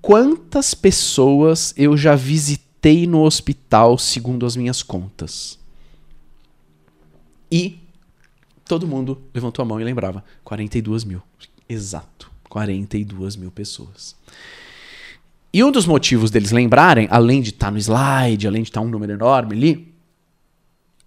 quantas 0.00 0.74
pessoas 0.74 1.72
eu 1.76 1.96
já 1.96 2.14
visitei 2.14 3.06
no 3.06 3.22
hospital 3.22 3.96
segundo 3.96 4.44
as 4.44 4.56
minhas 4.56 4.82
contas? 4.82 5.58
E 7.50 7.81
todo 8.72 8.88
mundo 8.88 9.20
levantou 9.34 9.62
a 9.62 9.66
mão 9.66 9.78
e 9.78 9.84
lembrava: 9.84 10.24
42 10.42 11.04
mil. 11.04 11.20
Exato, 11.68 12.32
42 12.48 13.36
mil 13.36 13.50
pessoas. 13.50 14.16
E 15.52 15.62
um 15.62 15.70
dos 15.70 15.84
motivos 15.84 16.30
deles 16.30 16.50
lembrarem, 16.50 17.06
além 17.10 17.42
de 17.42 17.50
estar 17.50 17.66
tá 17.66 17.72
no 17.72 17.76
slide, 17.76 18.48
além 18.48 18.62
de 18.62 18.70
estar 18.70 18.80
tá 18.80 18.86
um 18.86 18.88
número 18.88 19.12
enorme 19.12 19.54
ali, 19.54 19.92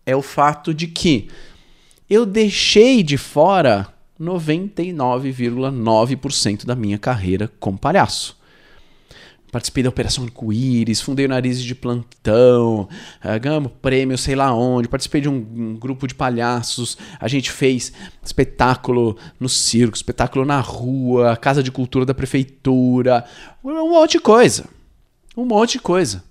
é 0.06 0.16
o 0.16 0.22
fato 0.22 0.76
de 0.76 0.86
que 0.86 1.28
eu 2.08 2.24
deixei 2.24 3.02
de 3.02 3.18
fora 3.18 3.92
99,9% 4.22 6.66
da 6.66 6.76
minha 6.76 7.00
carreira 7.00 7.52
como 7.60 7.80
palhaço. 7.80 8.38
Participei 9.56 9.84
da 9.84 9.90
Operação 9.90 10.26
Arco-Íris, 10.26 11.00
fundei 11.00 11.26
o 11.26 11.30
Nariz 11.30 11.64
de 11.64 11.74
Plantão, 11.74 12.90
uh, 13.24 13.40
ganhamos 13.42 13.72
prêmio 13.82 14.18
sei 14.18 14.36
lá 14.36 14.54
onde, 14.54 14.90
participei 14.90 15.22
de 15.22 15.30
um, 15.30 15.36
um, 15.36 15.76
grupo 15.78 16.06
de 16.08 16.14
palhaços, 16.14 16.98
a 17.18 17.30
gente 17.30 17.50
fez 17.50 17.94
espetáculo 18.22 19.18
no 19.40 19.48
circo, 19.48 19.96
espetáculo 19.96 20.44
na 20.44 20.60
rua, 20.60 21.38
casa 21.38 21.64
de 21.64 21.72
cultura 21.72 22.06
da 22.06 22.14
prefeitura, 22.14 23.24
um 23.64 23.92
monte 23.92 24.12
de 24.12 24.20
coisa. 24.20 24.66
Um 25.38 25.46
monte 25.46 25.74
de 25.74 25.80
coisa. 25.80 26.22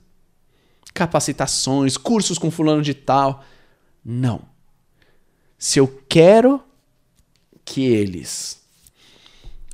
Capacitações, 0.93 1.97
cursos 1.97 2.37
com 2.37 2.51
fulano 2.51 2.83
de 2.83 2.93
tal. 2.93 3.43
Não. 4.05 4.43
Se 5.57 5.81
eu 5.81 5.89
quero 6.11 6.61
que 7.65 7.87
eles 7.87 8.63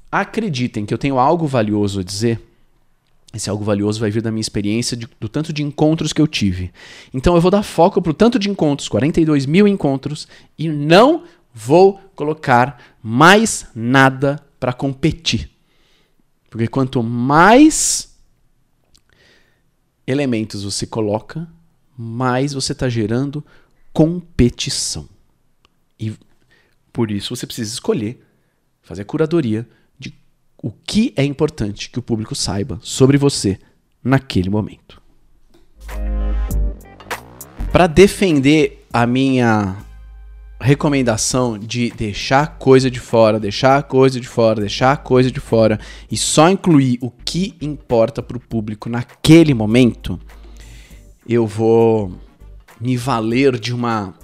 acreditem 0.08 0.86
que 0.86 0.94
eu 0.94 0.98
tenho 0.98 1.18
algo 1.18 1.48
valioso 1.48 1.98
a 1.98 2.04
dizer, 2.04 2.40
esse 3.32 3.48
algo 3.48 3.64
valioso 3.64 4.00
vai 4.00 4.10
vir 4.10 4.22
da 4.22 4.30
minha 4.30 4.40
experiência, 4.40 4.96
de, 4.96 5.08
do 5.20 5.28
tanto 5.28 5.52
de 5.52 5.62
encontros 5.62 6.12
que 6.12 6.20
eu 6.20 6.26
tive. 6.26 6.72
Então 7.14 7.34
eu 7.34 7.40
vou 7.40 7.50
dar 7.50 7.62
foco 7.62 8.02
para 8.02 8.10
o 8.10 8.14
tanto 8.14 8.38
de 8.38 8.50
encontros, 8.50 8.88
42 8.88 9.46
mil 9.46 9.68
encontros, 9.68 10.26
e 10.58 10.68
não 10.68 11.24
vou 11.54 12.00
colocar 12.14 12.96
mais 13.02 13.66
nada 13.74 14.44
para 14.58 14.72
competir. 14.72 15.50
Porque 16.50 16.66
quanto 16.66 17.02
mais 17.02 18.16
elementos 20.06 20.64
você 20.64 20.84
coloca, 20.86 21.48
mais 21.96 22.52
você 22.52 22.72
está 22.72 22.88
gerando 22.88 23.44
competição. 23.92 25.08
E 25.98 26.12
por 26.92 27.10
isso 27.12 27.34
você 27.36 27.46
precisa 27.46 27.72
escolher, 27.72 28.20
fazer 28.82 29.04
curadoria 29.04 29.68
o 30.62 30.70
que 30.70 31.12
é 31.16 31.25
importante 31.25 31.88
que 31.90 31.99
o 31.99 32.03
público 32.03 32.35
saiba 32.35 32.79
sobre 32.83 33.16
você 33.16 33.59
naquele 34.03 34.51
momento. 34.51 35.01
Para 37.73 37.87
defender 37.87 38.87
a 38.92 39.07
minha 39.07 39.77
recomendação 40.61 41.59
de 41.59 41.90
deixar 41.90 42.59
coisa 42.59 42.90
de 42.90 43.01
fora, 43.01 43.40
deixar 43.40 43.83
coisa 43.85 44.20
de 44.20 44.29
fora, 44.29 44.61
deixar 44.61 44.99
coisa 44.99 45.31
de 45.31 45.40
fora 45.40 45.81
e 46.11 46.16
só 46.18 46.51
incluir 46.51 46.99
o 47.01 47.11
que 47.11 47.55
importa 47.61 48.23
para 48.23 48.37
o 48.37 48.40
público 48.40 48.90
naquele 48.90 49.55
momento, 49.55 50.20
eu 51.27 51.46
vou 51.46 52.12
me 52.79 52.96
valer 52.96 53.59
de 53.59 53.75
uma 53.75 54.14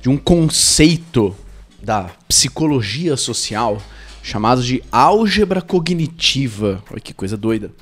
de 0.00 0.08
um 0.08 0.16
conceito 0.16 1.34
da 1.82 2.04
psicologia 2.28 3.16
social 3.16 3.82
chamado 4.28 4.62
de 4.62 4.82
álgebra 4.92 5.62
cognitiva. 5.62 6.82
Olha 6.90 7.00
que 7.00 7.14
coisa 7.14 7.36
doida. 7.36 7.72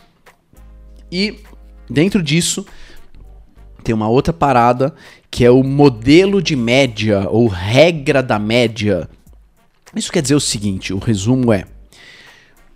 E 1.11 1.40
dentro 1.90 2.22
disso 2.22 2.64
tem 3.82 3.94
uma 3.94 4.09
outra 4.09 4.32
parada 4.32 4.94
que 5.30 5.44
é 5.44 5.50
o 5.50 5.62
modelo 5.62 6.40
de 6.40 6.54
média 6.54 7.28
ou 7.28 7.48
regra 7.48 8.22
da 8.22 8.38
média. 8.38 9.09
Isso 9.94 10.12
quer 10.12 10.22
dizer 10.22 10.37
o 10.37 10.40
seguinte, 10.40 10.94
o 10.94 10.98
resumo 10.98 11.52
é: 11.52 11.64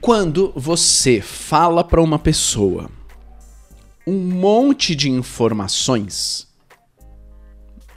quando 0.00 0.52
você 0.56 1.20
fala 1.20 1.84
para 1.84 2.02
uma 2.02 2.18
pessoa 2.18 2.90
um 4.06 4.18
monte 4.18 4.96
de 4.96 5.08
informações, 5.08 6.48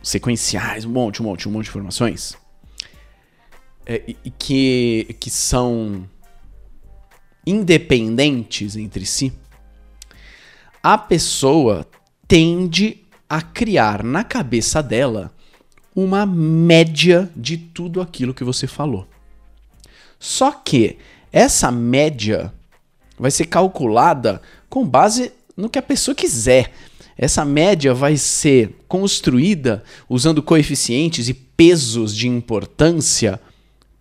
sequenciais, 0.03 0.86
um 0.86 0.91
monte, 0.91 1.21
um 1.21 1.25
monte, 1.25 1.49
um 1.49 1.51
monte 1.51 1.63
de 1.63 1.69
informações, 1.71 2.38
é, 3.85 4.15
que, 4.37 5.15
que 5.19 5.29
são 5.29 6.07
independentes 7.45 8.75
entre 8.75 9.05
si, 9.05 9.33
a 10.81 10.97
pessoa 10.97 11.87
tende 12.27 13.03
a 13.29 13.41
criar 13.41 14.03
na 14.03 14.23
cabeça 14.23 14.81
dela 14.81 15.33
uma 15.95 16.25
média 16.25 17.29
de 17.35 17.57
tudo 17.57 18.01
aquilo 18.01 18.33
que 18.33 18.43
você 18.43 18.67
falou. 18.67 19.07
Só 20.19 20.51
que 20.51 20.97
Essa 21.33 21.71
média 21.71 22.53
vai 23.17 23.31
ser 23.31 23.45
calculada 23.45 24.39
com 24.69 24.85
base 24.85 25.31
no 25.57 25.67
que 25.67 25.79
a 25.79 25.81
pessoa 25.81 26.13
quiser. 26.13 26.71
Essa 27.17 27.43
média 27.43 27.91
vai 27.91 28.17
ser 28.17 28.75
construída 28.87 29.83
usando 30.07 30.43
coeficientes 30.43 31.27
e 31.27 31.33
pesos 31.33 32.15
de 32.15 32.27
importância 32.27 33.41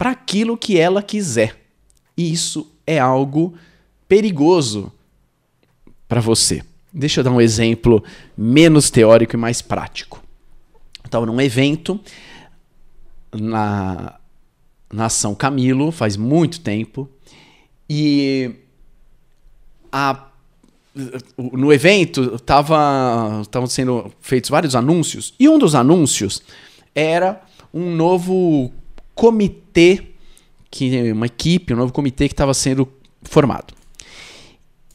para 0.02 0.10
aquilo 0.10 0.56
que 0.56 0.76
ela 0.76 1.00
quiser. 1.00 1.56
E 2.16 2.32
isso 2.32 2.68
é 2.84 2.98
algo 2.98 3.54
perigoso 4.08 4.92
para 6.08 6.20
você. 6.20 6.64
Deixa 6.92 7.20
eu 7.20 7.24
dar 7.24 7.30
um 7.30 7.40
exemplo 7.40 8.02
menos 8.36 8.90
teórico 8.90 9.36
e 9.36 9.38
mais 9.38 9.62
prático. 9.62 10.20
Estava 11.04 11.24
num 11.24 11.40
evento 11.40 12.00
na, 13.32 14.18
na 14.92 15.04
Ação 15.04 15.36
Camilo, 15.36 15.92
faz 15.92 16.16
muito 16.16 16.58
tempo, 16.62 17.08
e 17.88 18.56
a, 19.92 20.26
no 21.38 21.72
evento 21.72 22.34
estavam 22.34 23.68
sendo 23.68 24.12
feitos 24.20 24.50
vários 24.50 24.74
anúncios, 24.74 25.32
e 25.38 25.48
um 25.48 25.60
dos 25.60 25.76
anúncios 25.76 26.42
era 26.92 27.40
um 27.72 27.94
novo 27.94 28.72
comitê, 29.14 30.09
que 30.70 31.12
uma 31.12 31.27
equipe, 31.27 31.75
um 31.75 31.77
novo 31.77 31.92
comitê 31.92 32.29
que 32.29 32.35
estava 32.35 32.55
sendo 32.55 32.90
formado. 33.22 33.75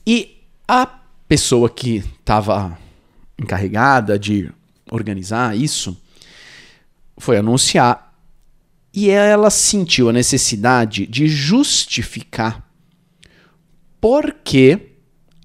E 0.06 0.38
a 0.68 0.86
pessoa 1.28 1.70
que 1.70 2.04
estava 2.20 2.78
encarregada 3.38 4.18
de 4.18 4.50
organizar 4.92 5.56
isso 5.56 5.96
foi 7.18 7.38
anunciar 7.38 8.08
e 8.94 9.10
ela 9.10 9.50
sentiu 9.50 10.10
a 10.10 10.14
necessidade 10.14 11.06
de 11.06 11.28
justificar 11.28 12.68
por 14.02 14.34
que 14.44 14.94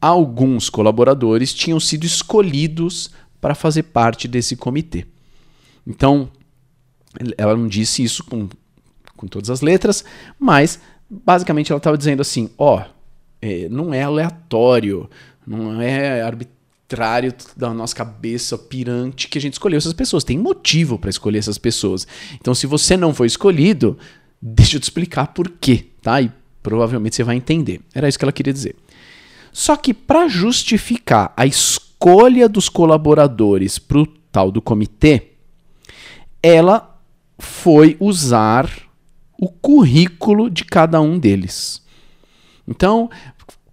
alguns 0.01 0.71
colaboradores 0.71 1.53
tinham 1.53 1.79
sido 1.79 2.05
escolhidos 2.05 3.11
para 3.41 3.55
fazer 3.55 3.85
parte 3.85 4.27
desse 4.27 4.57
comitê. 4.57 5.07
Então, 5.87 6.31
ela 7.37 7.57
não 7.57 7.69
disse 7.69 8.03
isso 8.03 8.25
com, 8.25 8.49
com 9.23 9.29
todas 9.29 9.51
as 9.51 9.61
letras, 9.61 10.05
mas 10.37 10.81
basicamente 11.09 11.71
ela 11.71 11.79
estava 11.79 11.97
dizendo 11.97 12.21
assim: 12.21 12.51
ó, 12.59 12.79
oh, 12.79 12.91
é, 13.41 13.69
não 13.69 13.95
é 13.95 14.03
aleatório, 14.03 15.09
não 15.47 15.81
é 15.81 16.21
arbitrário 16.23 17.33
da 17.57 17.73
nossa 17.73 17.95
cabeça 17.95 18.59
pirante 18.59 19.29
que 19.29 19.39
a 19.39 19.41
gente 19.41 19.55
escolheu 19.55 19.79
essas 19.79 19.93
pessoas. 19.93 20.25
Tem 20.25 20.37
motivo 20.37 20.99
para 20.99 21.09
escolher 21.09 21.39
essas 21.39 21.57
pessoas. 21.57 22.07
Então, 22.35 22.53
se 22.53 22.67
você 22.67 22.97
não 22.97 23.15
foi 23.15 23.29
escolhido, 23.29 23.97
deixa 24.41 24.77
eu 24.77 24.81
te 24.81 24.85
explicar 24.85 25.29
por 25.29 25.49
quê, 25.49 25.87
tá? 26.03 26.21
E 26.21 26.31
provavelmente 26.61 27.15
você 27.15 27.23
vai 27.23 27.37
entender. 27.37 27.81
Era 27.95 28.09
isso 28.09 28.19
que 28.19 28.25
ela 28.25 28.33
queria 28.33 28.53
dizer. 28.53 28.75
Só 29.53 29.77
que 29.77 29.95
para 29.95 30.27
justificar 30.27 31.33
a 31.37 31.47
escolha 31.47 32.49
dos 32.49 32.69
colaboradores 32.69 33.79
para 33.79 33.99
o 33.99 34.07
tal 34.07 34.51
do 34.51 34.61
comitê, 34.61 35.33
ela 36.43 36.93
foi 37.39 37.97
usar 37.99 38.71
o 39.42 39.48
currículo 39.48 40.48
de 40.48 40.64
cada 40.64 41.00
um 41.00 41.18
deles. 41.18 41.83
Então, 42.68 43.11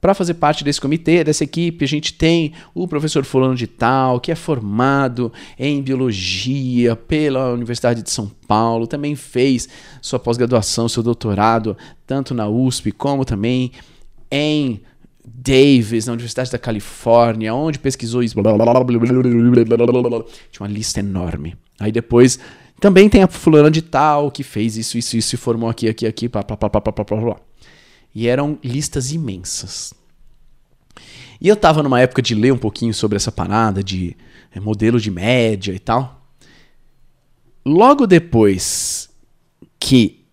para 0.01 0.15
fazer 0.15 0.33
parte 0.33 0.63
desse 0.63 0.81
comitê, 0.81 1.23
dessa 1.23 1.43
equipe, 1.43 1.85
a 1.85 1.87
gente 1.87 2.11
tem 2.11 2.53
o 2.73 2.87
professor 2.87 3.23
Fulano 3.23 3.53
de 3.53 3.67
Tal, 3.67 4.19
que 4.19 4.31
é 4.31 4.35
formado 4.35 5.31
em 5.59 5.79
biologia 5.79 6.95
pela 6.95 7.53
Universidade 7.53 8.01
de 8.01 8.09
São 8.09 8.31
Paulo, 8.47 8.87
também 8.87 9.15
fez 9.15 9.69
sua 10.01 10.17
pós-graduação, 10.17 10.89
seu 10.89 11.03
doutorado, 11.03 11.77
tanto 12.07 12.33
na 12.33 12.49
USP 12.49 12.91
como 12.91 13.23
também 13.23 13.71
em 14.31 14.81
Davis, 15.23 16.07
na 16.07 16.13
Universidade 16.13 16.51
da 16.51 16.57
Califórnia, 16.57 17.53
onde 17.53 17.77
pesquisou 17.77 18.23
isso. 18.23 18.33
Tinha 20.51 20.65
uma 20.65 20.73
lista 20.73 20.99
enorme. 20.99 21.55
Aí 21.79 21.91
depois 21.91 22.39
também 22.79 23.09
tem 23.09 23.23
a 23.23 23.27
fulana 23.27 23.69
de 23.69 23.81
tal 23.81 24.31
que 24.31 24.43
fez 24.43 24.77
isso, 24.77 24.97
isso, 24.97 25.17
isso, 25.17 25.35
e 25.35 25.37
formou 25.37 25.69
aqui, 25.69 25.87
aqui, 25.87 26.05
aqui, 26.05 26.27
blá, 26.27 26.43
blá, 26.43 26.55
blá, 26.55 26.69
blá, 26.69 26.81
blá, 26.81 27.03
blá, 27.03 27.21
blá. 27.21 27.35
E 28.13 28.27
eram 28.27 28.57
listas 28.63 29.11
imensas. 29.11 29.93
E 31.41 31.47
eu 31.47 31.53
estava 31.53 31.81
numa 31.81 32.01
época 32.01 32.21
de 32.21 32.35
ler 32.35 32.51
um 32.51 32.57
pouquinho 32.57 32.93
sobre 32.93 33.15
essa 33.15 33.31
parada 33.31 33.83
de 33.83 34.15
é, 34.51 34.59
modelo 34.59 34.99
de 34.99 35.09
média 35.09 35.73
e 35.73 35.79
tal. 35.79 36.25
Logo 37.65 38.07
depois 38.07 39.09
que 39.79 40.25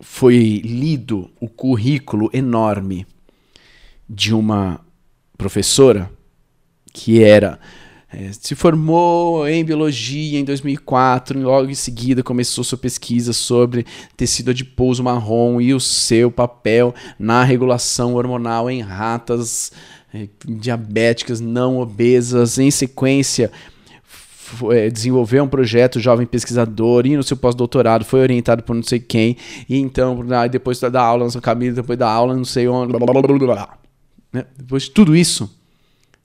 foi 0.00 0.60
lido 0.64 1.30
o 1.40 1.48
currículo 1.48 2.30
enorme 2.32 3.06
de 4.08 4.34
uma 4.34 4.80
professora 5.36 6.10
que 6.92 7.22
era 7.22 7.58
é, 8.10 8.30
se 8.32 8.54
formou 8.54 9.46
em 9.46 9.62
biologia 9.62 10.38
em 10.38 10.44
2004 10.44 11.38
e 11.38 11.42
logo 11.42 11.70
em 11.70 11.74
seguida 11.74 12.22
começou 12.22 12.64
sua 12.64 12.78
pesquisa 12.78 13.34
sobre 13.34 13.84
tecido 14.16 14.50
adiposo 14.50 15.04
marrom 15.04 15.60
e 15.60 15.74
o 15.74 15.80
seu 15.80 16.30
papel 16.30 16.94
na 17.18 17.44
regulação 17.44 18.14
hormonal 18.14 18.70
em 18.70 18.80
ratas 18.80 19.70
é, 20.14 20.26
diabéticas 20.42 21.38
não 21.38 21.78
obesas. 21.78 22.58
Em 22.58 22.70
sequência, 22.70 23.52
é, 24.70 24.88
desenvolveu 24.88 25.44
um 25.44 25.48
projeto 25.48 26.00
jovem 26.00 26.26
pesquisador 26.26 27.06
e 27.06 27.14
no 27.14 27.22
seu 27.22 27.36
pós-doutorado 27.36 28.06
foi 28.06 28.20
orientado 28.20 28.62
por 28.62 28.74
não 28.74 28.82
sei 28.82 28.98
quem 28.98 29.36
e 29.68 29.76
então 29.76 30.24
depois 30.50 30.80
da 30.80 31.02
aula 31.02 31.26
no 31.26 31.30
seu 31.30 31.42
caminho 31.42 31.74
depois 31.74 31.98
da 31.98 32.10
aula 32.10 32.34
não 32.34 32.46
sei 32.46 32.66
onde 32.66 32.90
blá, 32.90 33.12
blá, 33.12 33.20
blá, 33.20 33.78
né? 34.32 34.46
depois 34.56 34.84
de 34.84 34.92
tudo 34.92 35.14
isso 35.14 35.54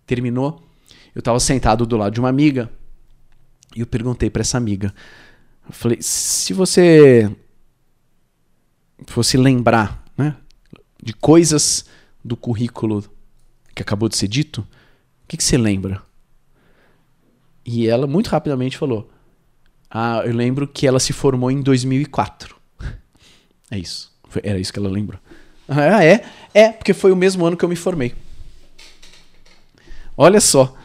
terminou 0.08 0.62
eu 1.16 1.20
estava 1.20 1.40
sentado 1.40 1.86
do 1.86 1.98
lado 1.98 2.14
de 2.14 2.20
uma 2.20 2.30
amiga 2.30 2.70
e 3.76 3.82
eu 3.82 3.88
perguntei 3.88 4.30
para 4.30 4.42
essa 4.42 4.58
amiga. 4.58 4.94
Eu 5.66 5.74
falei: 5.74 6.00
se 6.02 6.54
você 6.54 7.34
fosse 9.08 9.38
lembrar 9.38 10.04
né, 10.18 10.36
de 11.02 11.14
coisas 11.14 11.86
do 12.24 12.36
currículo 12.36 13.04
que 13.76 13.82
acabou 13.82 14.10
de 14.10 14.18
ser 14.18 14.28
dito, 14.28 14.62
o 14.62 15.28
que, 15.28 15.38
que 15.38 15.44
você 15.44 15.58
lembra? 15.58 16.02
E 17.66 17.88
ela 17.88 18.08
muito 18.08 18.28
rapidamente 18.28 18.78
falou: 18.78 19.10
Ah, 19.90 20.24
eu 20.26 20.34
lembro 20.34 20.68
que 20.68 20.88
ela 20.88 21.00
se 21.00 21.14
formou 21.14 21.52
em 21.52 21.62
2004. 21.62 22.56
É 23.70 23.78
isso. 23.78 24.12
Era 24.44 24.60
isso 24.60 24.74
que 24.74 24.80
ela 24.80 24.90
lembrou. 24.90 25.20
Ah, 25.68 26.04
é? 26.04 26.26
É, 26.54 26.72
porque 26.72 26.94
foi 26.94 27.12
o 27.12 27.16
mesmo 27.16 27.46
ano 27.46 27.56
que 27.56 27.64
eu 27.64 27.70
me 27.70 27.76
formei. 27.76 28.14
Olha 30.18 30.42
só 30.42 30.76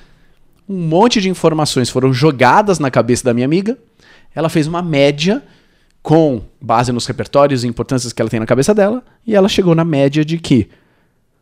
um 0.69 0.77
monte 0.77 1.21
de 1.21 1.29
informações 1.29 1.89
foram 1.89 2.13
jogadas 2.13 2.79
na 2.79 2.91
cabeça 2.91 3.25
da 3.25 3.33
minha 3.33 3.47
amiga. 3.47 3.79
Ela 4.35 4.49
fez 4.49 4.67
uma 4.67 4.83
média 4.83 5.43
com 6.03 6.43
base 6.61 6.93
nos 6.93 7.07
repertórios 7.07 7.65
e 7.65 7.67
importâncias 7.67 8.13
que 8.13 8.21
ela 8.21 8.31
tem 8.31 8.41
na 8.41 8.47
cabeça 8.47 8.75
dela, 8.75 9.03
e 9.27 9.35
ela 9.35 9.49
chegou 9.49 9.75
na 9.75 9.85
média 9.85 10.25
de 10.25 10.39
que 10.39 10.69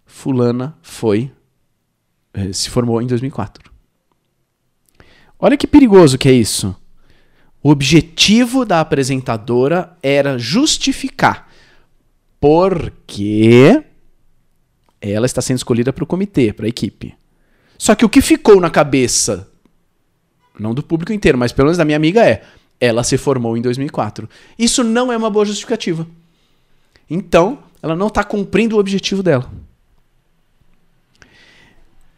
fulana 0.04 0.76
foi 0.82 1.30
eh, 2.32 2.52
se 2.52 2.70
formou 2.70 3.00
em 3.02 3.06
2004. 3.06 3.70
Olha 5.38 5.56
que 5.56 5.66
perigoso 5.66 6.16
que 6.16 6.28
é 6.28 6.32
isso. 6.32 6.74
O 7.62 7.70
objetivo 7.70 8.64
da 8.64 8.80
apresentadora 8.80 9.96
era 10.02 10.38
justificar 10.38 11.48
porque 12.40 13.82
ela 15.00 15.26
está 15.26 15.42
sendo 15.42 15.58
escolhida 15.58 15.92
para 15.92 16.04
o 16.04 16.06
comitê, 16.06 16.52
para 16.52 16.66
a 16.66 16.68
equipe. 16.68 17.14
Só 17.78 17.94
que 17.94 18.04
o 18.04 18.08
que 18.08 18.20
ficou 18.20 18.60
na 18.60 18.70
cabeça, 18.70 19.48
não 20.58 20.74
do 20.74 20.82
público 20.82 21.12
inteiro, 21.12 21.36
mas 21.36 21.52
pelo 21.52 21.66
menos 21.66 21.78
da 21.78 21.84
minha 21.84 21.96
amiga 21.96 22.24
é: 22.24 22.42
ela 22.80 23.02
se 23.02 23.16
formou 23.16 23.56
em 23.56 23.62
2004. 23.62 24.28
Isso 24.58 24.82
não 24.82 25.12
é 25.12 25.16
uma 25.16 25.30
boa 25.30 25.44
justificativa. 25.44 26.06
Então, 27.08 27.58
ela 27.82 27.94
não 27.94 28.08
está 28.08 28.24
cumprindo 28.24 28.76
o 28.76 28.78
objetivo 28.78 29.22
dela. 29.22 29.50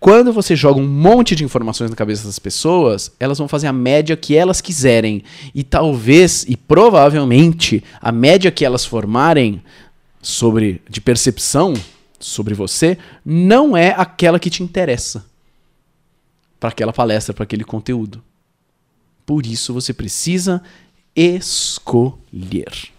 Quando 0.01 0.33
você 0.33 0.55
joga 0.55 0.79
um 0.79 0.87
monte 0.87 1.35
de 1.35 1.45
informações 1.45 1.91
na 1.91 1.97
cabeça 1.97 2.25
das 2.25 2.39
pessoas, 2.39 3.11
elas 3.19 3.37
vão 3.37 3.49
fazer 3.49 3.67
a 3.67 3.73
média 3.73 4.17
que 4.17 4.37
elas 4.37 4.61
quiserem. 4.61 5.25
E 5.53 5.65
talvez, 5.65 6.45
e 6.49 6.57
provavelmente, 6.57 7.83
a 8.01 8.13
média 8.13 8.51
que 8.51 8.65
elas 8.65 8.85
formarem 8.85 9.61
sobre 10.23 10.81
de 10.89 11.01
percepção 11.01 11.75
sobre 12.21 12.55
você 12.55 12.97
não 13.25 13.77
é 13.77 13.93
aquela 13.97 14.39
que 14.39 14.51
te 14.51 14.63
interessa 14.63 15.25
para 16.59 16.71
aquela 16.71 16.93
palestra, 16.93 17.35
para 17.35 17.45
aquele 17.45 17.65
conteúdo. 17.65 18.23
Por 19.25 19.47
isso 19.47 19.75
você 19.75 19.93
precisa 19.93 20.63
escolher. 21.15 22.91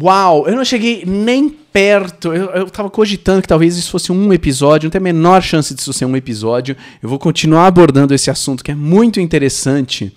Uau, 0.00 0.48
eu 0.48 0.56
não 0.56 0.64
cheguei 0.64 1.04
nem 1.06 1.48
perto. 1.48 2.32
Eu, 2.32 2.46
eu 2.50 2.70
tava 2.70 2.90
cogitando 2.90 3.40
que 3.40 3.48
talvez 3.48 3.76
isso 3.76 3.90
fosse 3.90 4.10
um 4.10 4.32
episódio, 4.32 4.86
não 4.86 4.90
tem 4.90 4.98
a 4.98 5.02
menor 5.02 5.40
chance 5.42 5.72
disso 5.74 5.92
ser 5.92 6.04
um 6.04 6.16
episódio. 6.16 6.76
Eu 7.02 7.08
vou 7.08 7.18
continuar 7.18 7.66
abordando 7.66 8.12
esse 8.12 8.30
assunto 8.30 8.64
que 8.64 8.72
é 8.72 8.74
muito 8.74 9.20
interessante 9.20 10.12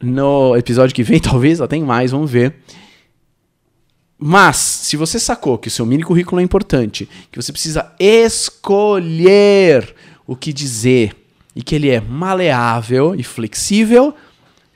no 0.00 0.56
episódio 0.56 0.94
que 0.94 1.02
vem, 1.02 1.18
talvez, 1.20 1.60
até 1.60 1.78
mais, 1.78 2.12
vamos 2.12 2.30
ver. 2.30 2.54
Mas, 4.22 4.56
se 4.56 4.98
você 4.98 5.18
sacou 5.18 5.56
que 5.56 5.68
o 5.68 5.70
seu 5.70 5.86
mini 5.86 6.02
currículo 6.02 6.42
é 6.42 6.44
importante, 6.44 7.08
que 7.32 7.40
você 7.40 7.50
precisa 7.50 7.90
escolher 7.98 9.94
o 10.26 10.36
que 10.36 10.52
dizer 10.52 11.16
e 11.56 11.62
que 11.62 11.74
ele 11.74 11.88
é 11.88 12.02
maleável 12.02 13.14
e 13.14 13.22
flexível, 13.22 14.14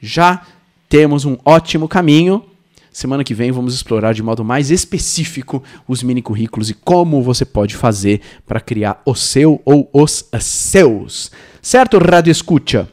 já 0.01 0.47
temos 0.89 1.27
um 1.27 1.37
ótimo 1.45 1.87
caminho. 1.87 2.43
Semana 2.91 3.23
que 3.23 3.35
vem 3.35 3.53
vamos 3.53 3.75
explorar 3.75 4.15
de 4.15 4.23
modo 4.23 4.43
mais 4.43 4.71
específico 4.71 5.63
os 5.87 6.03
mini 6.03 6.23
currículos 6.23 6.71
e 6.71 6.75
como 6.75 7.23
você 7.23 7.45
pode 7.45 7.77
fazer 7.77 8.23
para 8.47 8.61
criar 8.61 9.03
o 9.05 9.15
seu 9.15 9.61
ou 9.67 9.91
os 9.93 10.25
seus. 10.41 11.31
Certo, 11.61 11.99
Rádio 11.99 12.31
Escucha? 12.31 12.89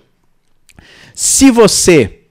Se 1.15 1.49
você 1.49 2.23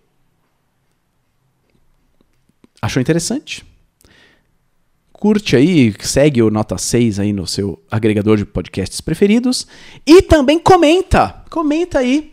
achou 2.82 3.00
interessante, 3.00 3.69
curte 5.20 5.54
aí, 5.54 5.94
segue 6.00 6.42
o 6.42 6.50
Nota 6.50 6.78
6 6.78 7.20
aí 7.20 7.30
no 7.30 7.46
seu 7.46 7.78
agregador 7.90 8.38
de 8.38 8.46
podcasts 8.46 9.02
preferidos 9.02 9.66
e 10.06 10.22
também 10.22 10.58
comenta, 10.58 11.44
comenta 11.50 11.98
aí 11.98 12.32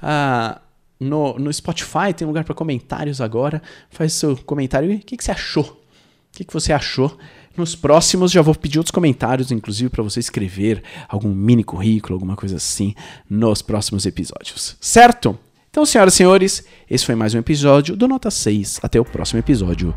uh, 0.00 0.58
no, 1.00 1.36
no 1.40 1.52
Spotify, 1.52 2.14
tem 2.16 2.28
lugar 2.28 2.44
para 2.44 2.54
comentários 2.54 3.20
agora, 3.20 3.60
faz 3.90 4.12
seu 4.12 4.36
comentário, 4.36 4.94
o 4.94 4.98
que, 5.00 5.16
que 5.16 5.24
você 5.24 5.32
achou? 5.32 5.64
O 5.64 6.36
que, 6.36 6.44
que 6.44 6.52
você 6.52 6.72
achou? 6.72 7.18
Nos 7.56 7.74
próximos 7.74 8.30
já 8.30 8.40
vou 8.40 8.54
pedir 8.54 8.78
outros 8.78 8.92
comentários, 8.92 9.50
inclusive 9.50 9.90
para 9.90 10.04
você 10.04 10.20
escrever 10.20 10.84
algum 11.08 11.34
mini 11.34 11.64
currículo, 11.64 12.14
alguma 12.14 12.36
coisa 12.36 12.58
assim, 12.58 12.94
nos 13.28 13.60
próximos 13.60 14.06
episódios, 14.06 14.76
certo? 14.80 15.36
Então, 15.68 15.84
senhoras 15.84 16.14
e 16.14 16.16
senhores, 16.16 16.64
esse 16.88 17.04
foi 17.04 17.16
mais 17.16 17.34
um 17.34 17.38
episódio 17.38 17.96
do 17.96 18.06
Nota 18.06 18.30
6. 18.30 18.80
Até 18.82 19.00
o 19.00 19.04
próximo 19.04 19.38
episódio. 19.38 19.94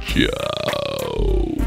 Tchau. 0.00 1.61